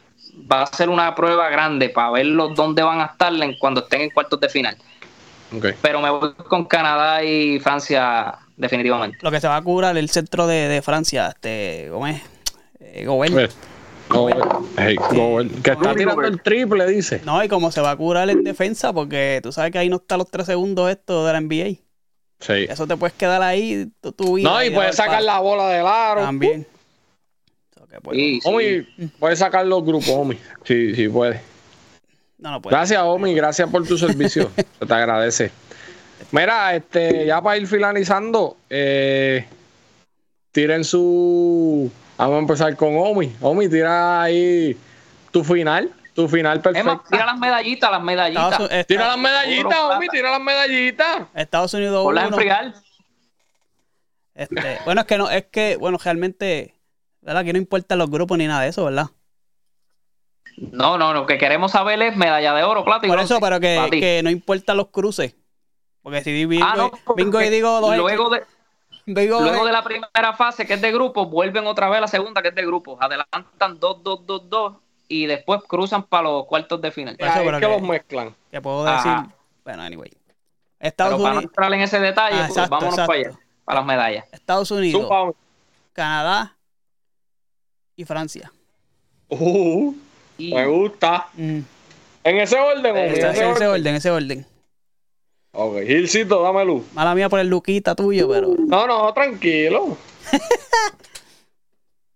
[0.50, 4.11] va a ser una prueba grande para ver dónde van a estar cuando estén en
[4.11, 4.76] cuartos de final.
[5.82, 9.18] Pero me voy con Canadá y Francia definitivamente.
[9.22, 12.22] Lo que se va a curar el centro de, Francia, este, ¿cómo es?
[12.80, 13.48] Eh, Gobel.
[15.62, 17.20] que está tirando el triple, dice.
[17.24, 19.96] No, y como se va a curar en defensa, porque tú sabes que ahí no
[19.96, 21.80] están los tres segundos esto de la NBA.
[22.41, 22.66] Sí.
[22.68, 26.22] Eso te puedes quedar ahí tu, No, y puedes sacar la bola del aro.
[26.22, 26.66] También.
[28.03, 28.86] Pues,
[29.18, 30.38] puedes sacar los grupos, Omi.
[30.64, 31.41] Sí, sí, puede.
[32.38, 32.76] No, no puede.
[32.76, 33.34] Gracias, Omi.
[33.34, 34.51] Gracias por tu servicio.
[34.78, 35.51] Se te agradece.
[36.30, 39.45] Mira, este, ya para ir finalizando, eh,
[40.53, 41.91] tiren su.
[42.16, 43.34] Vamos a empezar con Omi.
[43.41, 44.76] Omi, tira ahí
[45.32, 45.91] tu final.
[46.20, 47.02] Tu final perfecto.
[47.10, 48.86] tira las medallitas, las medallitas.
[48.86, 51.22] tira las medallitas, Omi, tira las medallitas.
[51.34, 52.02] Estados Unidos.
[52.04, 52.18] Por.
[54.34, 56.74] Este, bueno, es que no, es que, bueno, realmente
[57.20, 57.44] ¿verdad?
[57.44, 59.08] Que no importa los grupos ni nada de eso, ¿verdad?
[60.56, 63.60] No, no, lo que queremos saber es medalla de oro, plata y Por eso, pero
[63.60, 65.36] que, que, no importa los cruces.
[66.02, 68.42] Porque si bingo, ah, bingo y digo dos Luego de,
[69.06, 72.42] luego de la primera fase, que es de grupo, vuelven otra vez a la segunda,
[72.42, 72.98] que es de grupo.
[73.00, 74.72] Adelantan 2, 2, 2, 2
[75.11, 77.16] y después cruzan para los cuartos de final.
[77.18, 78.34] Eso, es que, los mezclan.
[78.50, 79.12] Que puedo decir.
[79.64, 80.12] Bueno, anyway.
[80.78, 81.28] Estados Unidos.
[81.28, 84.24] Para no entrar en ese detalle, ah, pues, vámonos para allá, para las medallas.
[84.32, 85.34] Estados Unidos,
[85.92, 86.56] Canadá,
[87.96, 88.52] y Francia.
[89.28, 89.92] Uh,
[90.38, 91.26] Me gusta.
[91.34, 91.58] Mm.
[92.22, 92.96] ¿En ese orden?
[92.96, 93.86] ¿En, ese, ese, orden?
[93.88, 94.46] En ese orden.
[95.52, 96.84] Ok, Gilcito, dame luz.
[96.92, 98.54] Mala mía por el luquita tuyo, pero.
[98.56, 99.96] No, no, tranquilo.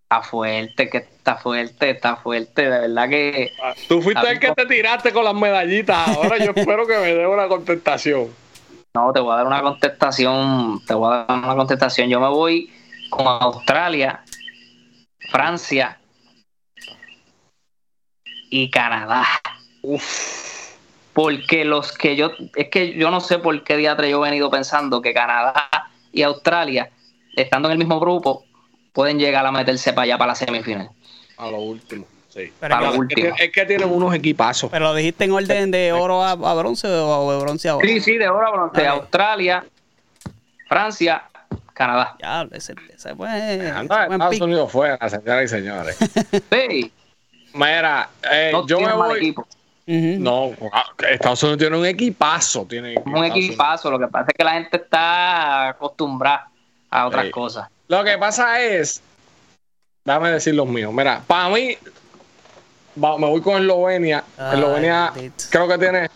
[0.05, 3.51] está fuerte, que está fuerte, está fuerte, de verdad que.
[3.89, 6.09] Tú fuiste el que te tiraste con las medallitas.
[6.09, 8.29] Ahora yo espero que me dé una contestación.
[8.95, 10.85] No, te voy a dar una contestación.
[10.87, 12.11] Te voy a dar una contestación.
[12.11, 12.71] Yo me voy
[13.09, 14.23] con Australia
[15.31, 15.99] Francia
[18.51, 19.25] y Canadá.
[19.81, 20.75] Uf.
[21.15, 24.51] Porque los que yo, es que yo no sé por qué diatre yo he venido
[24.51, 25.71] pensando que Canadá
[26.13, 26.91] y Australia,
[27.35, 28.45] estando en el mismo grupo,
[28.93, 30.91] pueden llegar a meterse para allá para la semifinal.
[31.37, 32.07] A lo último.
[32.29, 32.53] Sí.
[33.39, 34.69] Es, que, tienen unos equipazos.
[34.69, 37.87] Pero lo dijiste en orden de oro a, bronce o de bronce a oro.
[37.87, 38.87] Sí, sí, de oro a bronce.
[38.87, 39.65] Australia,
[40.69, 41.23] Francia
[41.73, 42.17] Canadá.
[42.21, 43.29] Ya, ese, ese fue.
[43.69, 45.97] Estados Unidos fue, señoras y señores.
[46.51, 46.93] sí.
[47.53, 49.19] Mira, eh, yo me voy.
[49.19, 49.47] Equipo.
[49.87, 50.53] No,
[51.09, 52.65] Estados Unidos tiene un equipazo.
[52.65, 53.91] Tiene un equipazo.
[53.91, 56.49] Lo que pasa es que la gente está acostumbrada
[56.91, 57.69] a otras cosas.
[57.89, 59.03] Lo que pasa es,
[60.05, 60.93] déjame decir los míos.
[60.93, 61.77] Mira, para mí,
[62.97, 64.25] me voy con Eslovenia.
[64.53, 65.13] Eslovenia
[65.51, 66.11] creo que tiene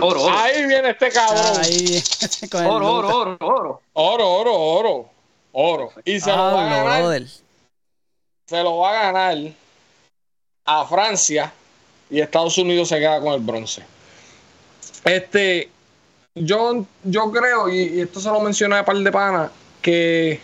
[0.00, 0.38] Oro, oro.
[0.38, 1.60] Ahí viene este cabrón.
[1.60, 2.02] Ahí,
[2.66, 3.82] oro, oro, oro, oro.
[3.94, 5.10] Oro, oro, oro.
[5.52, 5.92] Oro.
[6.04, 7.22] Y se lo va a ganar.
[8.46, 9.52] Se lo va a ganar
[10.64, 11.52] a Francia
[12.10, 13.82] y Estados Unidos se queda con el bronce.
[15.04, 15.70] Este,
[16.34, 19.50] yo, yo creo, y, esto se lo mencioné a par de pana,
[19.80, 20.40] que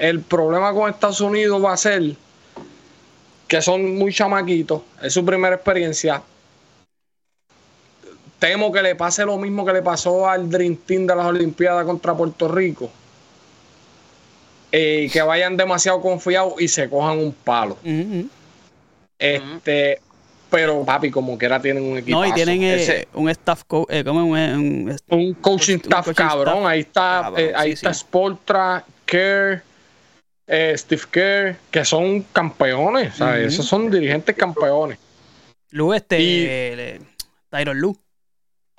[0.00, 2.16] el problema con Estados Unidos va a ser
[3.46, 6.22] que son muy chamaquitos, es su primera experiencia,
[8.38, 11.84] temo que le pase lo mismo que le pasó al Dream Team de las Olimpiadas
[11.84, 12.90] contra Puerto Rico.
[14.72, 17.76] Eh, que vayan demasiado confiados y se cojan un palo.
[19.18, 20.00] Este,
[20.48, 22.20] pero papi, como que ahora tienen un equipo.
[22.20, 26.66] No, y tienen eh, un staff, eh, un, un, coaching staff cabrón.
[26.66, 28.84] ahí está, ahí está Sportra,
[30.50, 33.14] Kerr, Steve Kerr, que son campeones.
[33.16, 33.54] ¿sabes?
[33.54, 34.98] Esos son dirigentes campeones.
[35.70, 37.00] Lu, este,
[37.48, 37.96] Tyron Lu.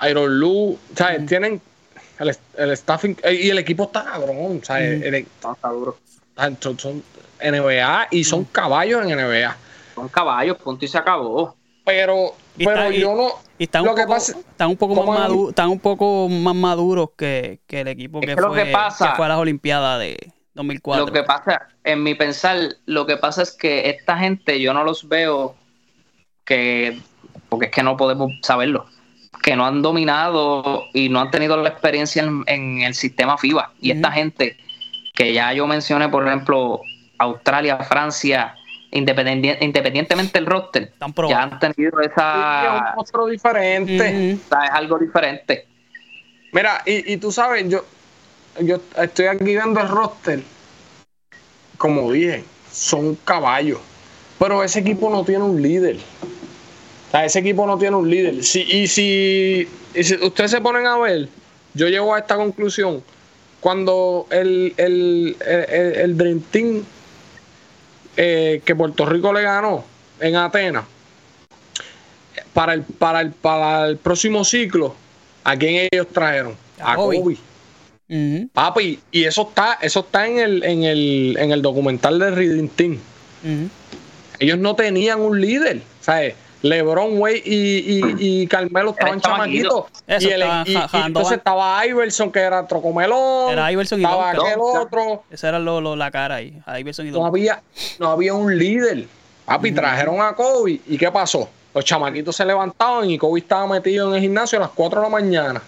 [0.10, 1.26] Iron Lu, ¿sabes?
[1.26, 1.62] Tienen
[2.20, 5.02] el, el, staffing eh, y el equipo está cabrón, ¿sabes?
[5.02, 5.98] está, duro.
[6.60, 7.04] Son,
[7.42, 9.56] NBA y son caballos en NBA.
[9.96, 11.56] Son caballos, punto y se acabó.
[11.86, 13.30] Pero, pero yo no.
[13.58, 17.60] Y están, un poco, están, un poco más maduros, están un poco más maduros que,
[17.68, 20.18] que el equipo que, fue, que, pasa, fue a las Olimpiadas de
[20.62, 21.06] 2004.
[21.06, 24.84] Lo que pasa, en mi pensar, lo que pasa es que esta gente yo no
[24.84, 25.56] los veo
[26.46, 27.00] que.
[27.50, 28.88] Porque es que no podemos saberlo
[29.42, 33.72] que no han dominado y no han tenido la experiencia en, el sistema FIBA.
[33.82, 34.58] Y esta gente
[35.14, 36.82] que ya yo mencioné, por ejemplo,
[37.18, 38.56] Australia, Francia,
[38.92, 40.94] independientemente del roster,
[41.28, 42.96] ya han tenido esa...
[43.02, 44.32] Es un diferente.
[44.32, 44.40] es
[44.72, 45.66] algo diferente.
[46.52, 47.84] Mira, y, y tú sabes, yo,
[48.60, 50.44] yo estoy aquí viendo el roster,
[51.78, 53.80] como dije, son caballos,
[54.38, 55.98] pero ese equipo no tiene un líder
[57.20, 58.36] ese equipo no tiene un líder.
[58.36, 59.68] y, si,
[60.22, 61.28] ustedes se ponen a ver,
[61.74, 63.04] yo llego a esta conclusión
[63.60, 66.84] cuando el, el, el, el Dream Team
[68.18, 69.84] eh, que Puerto Rico le ganó
[70.20, 70.86] en Atenas,
[72.54, 74.96] para el, para el, para el próximo ciclo,
[75.44, 76.56] ¿a quién ellos trajeron?
[76.80, 77.38] A, Kobe.
[78.54, 82.68] Papi, y eso está, eso está en el, en el, en el documental de Reading
[82.68, 83.00] Team.
[84.40, 86.36] Ellos no tenían un líder, ¿sabes?
[86.62, 89.86] LeBron, Wade y, y, Carmelo estaban chamaquitos.
[90.08, 93.54] Y, el, y, entonces estaba Iverson, que era trocomelón.
[93.54, 95.24] Era Iverson y Estaba aquel otro.
[95.32, 96.62] Esa era lo, la cara ahí.
[96.80, 97.62] Iverson y no había,
[98.00, 99.08] no había un líder.
[99.46, 100.80] Papi, trajeron a Kobe.
[100.86, 101.50] ¿Y qué pasó?
[101.74, 105.06] Los chamaquitos se levantaban y Kobe estaba metido en el gimnasio a las 4 de
[105.06, 105.62] la mañana.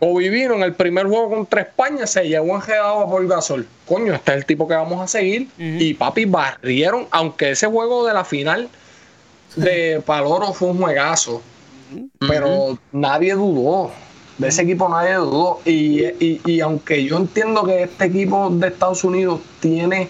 [0.00, 3.66] Vino en el primer juego contra España, se llevó enjedado por Gasol.
[3.86, 5.48] Coño, este es el tipo que vamos a seguir.
[5.58, 8.68] Y papi, barrieron, aunque ese juego de la final
[9.56, 11.42] de Paloro fue un juegazo,
[12.20, 13.90] pero nadie dudó.
[14.38, 15.60] De ese equipo nadie dudó.
[15.64, 16.02] Y,
[16.44, 20.08] y, aunque yo entiendo que este equipo de Estados Unidos tiene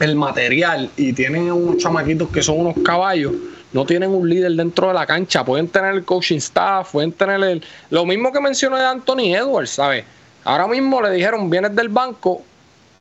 [0.00, 3.32] el material y tienen unos chamaquitos que son unos caballos,
[3.72, 5.44] no tienen un líder dentro de la cancha.
[5.44, 7.64] Pueden tener el coaching staff, pueden tener el.
[7.90, 10.04] Lo mismo que mencioné de Anthony Edwards, ¿sabes?
[10.44, 12.42] Ahora mismo le dijeron, vienes del banco,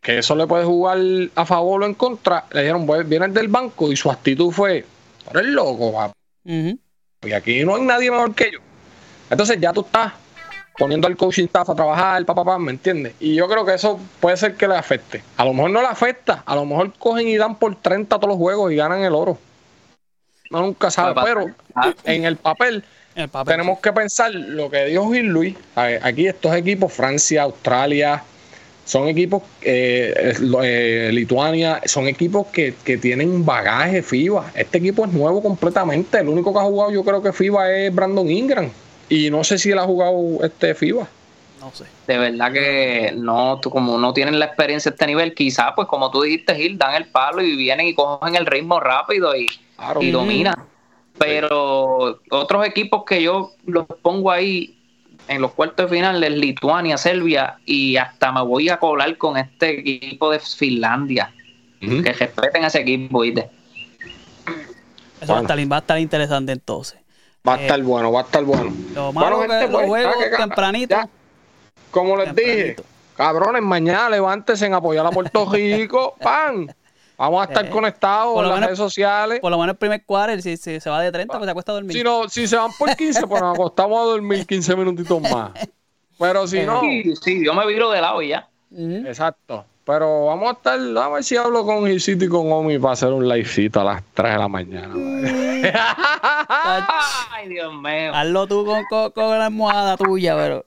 [0.02, 0.98] que eso le puede jugar
[1.36, 2.46] a favor o en contra.
[2.52, 4.86] Le dijeron, vienes del banco y su actitud fue,
[5.32, 6.14] eres loco, papá.
[7.22, 8.60] Y aquí no hay nadie mejor que yo.
[9.30, 10.14] Entonces ya tú estás
[10.78, 13.14] poniendo al coaching staff a trabajar, papá, papá, ¿me entiendes?
[13.20, 15.24] Y yo creo que eso puede ser que le afecte.
[15.36, 18.30] A lo mejor no le afecta, a lo mejor cogen y dan por 30 todos
[18.30, 19.38] los juegos y ganan el oro.
[20.50, 21.48] No nunca sabe, pero
[22.06, 22.84] en el papel,
[23.46, 25.56] tenemos que pensar lo que dijo Gil Luis.
[25.76, 28.24] Aquí estos equipos, Francia, Australia,
[28.86, 30.34] son equipos, eh,
[30.64, 34.52] eh, Lituania, son equipos que, que, tienen bagaje FIBA.
[34.56, 36.18] Este equipo es nuevo completamente.
[36.18, 38.72] El único que ha jugado yo creo que FIBA es Brandon Ingram.
[39.08, 41.08] Y no sé si él ha jugado este FIBA.
[41.60, 41.84] No sé.
[42.08, 46.10] De verdad que no, como no tienen la experiencia a este nivel, quizás, pues como
[46.10, 49.48] tú dijiste, Gil, dan el palo y vienen y cogen el ritmo rápido y,
[50.00, 50.56] y dominan.
[51.18, 54.78] Pero otros equipos que yo los pongo ahí
[55.28, 59.38] en los cuartos de final es Lituania, Serbia y hasta me voy a colar con
[59.38, 61.34] este equipo de Finlandia.
[61.80, 63.50] Que respeten a ese equipo, ¿viste?
[65.22, 67.00] Eso va, a estar, interesante entonces.
[67.48, 68.74] Va a estar eh, bueno, va a estar bueno.
[68.94, 70.98] Lo malo que pues, juego tempranito.
[71.92, 72.76] como les dije,
[73.16, 76.74] cabrones, mañana levántense en apoyar a Puerto Rico, ¡pan!
[77.20, 79.42] Vamos a estar eh, conectados en las redes sociales.
[79.42, 81.76] Por lo menos el primer quarter, si, se va de 30, pues se acuesta a
[81.76, 81.92] dormir.
[81.92, 85.52] Si, no, si se van por 15, pues nos acostamos a dormir 15 minutitos más.
[86.18, 86.80] Pero si no.
[86.80, 88.48] Sí, sí, yo me viro de lado y ya.
[88.72, 89.66] Exacto.
[89.84, 93.12] Pero vamos a estar, a ver si hablo con Gisito y con Omi para hacer
[93.12, 94.94] un livecito a las 3 de la mañana.
[97.34, 98.14] Ay, Dios mío.
[98.14, 100.64] Hazlo tú con, con, la almohada tuya, pero.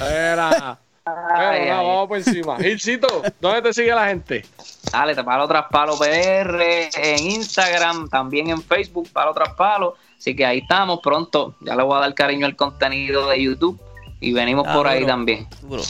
[0.00, 0.78] Era.
[1.06, 2.56] Vamos por encima.
[2.60, 4.44] Gisito, ¿dónde te sigue la gente?
[4.90, 9.96] Dale, te palo tras palo PR en Instagram, también en Facebook, palo tras palo.
[10.16, 11.56] Así que ahí estamos pronto.
[11.60, 13.78] Ya le voy a dar cariño al contenido de YouTube
[14.20, 15.46] y venimos por ahí también.
[15.62, 15.82] Duro,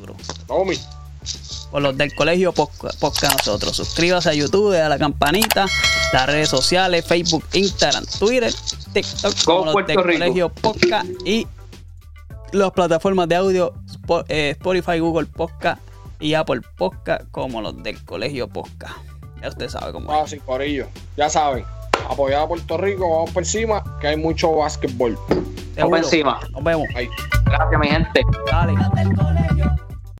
[0.00, 0.16] duro.
[1.70, 3.76] Por los del colegio podcast nosotros.
[3.76, 5.66] Suscríbase a YouTube, a la campanita,
[6.12, 8.52] las redes sociales, Facebook, Instagram, Twitter,
[8.94, 11.46] TikTok, como los del colegio podcast y
[12.52, 13.74] las plataformas de audio
[14.28, 15.80] Spotify, Google Podcast
[16.20, 18.96] y Apple Podcast como los del Colegio Podcast.
[19.42, 20.86] Ya usted sabe cómo ah, sí, por ello.
[21.16, 21.64] Ya saben.
[22.08, 25.18] Apoyado a Puerto Rico, vamos por encima, que hay mucho básquetbol.
[25.76, 26.40] Vamos por encima.
[26.52, 26.86] Nos vemos.
[27.44, 28.22] Gracias, mi gente.
[28.50, 28.74] Dale.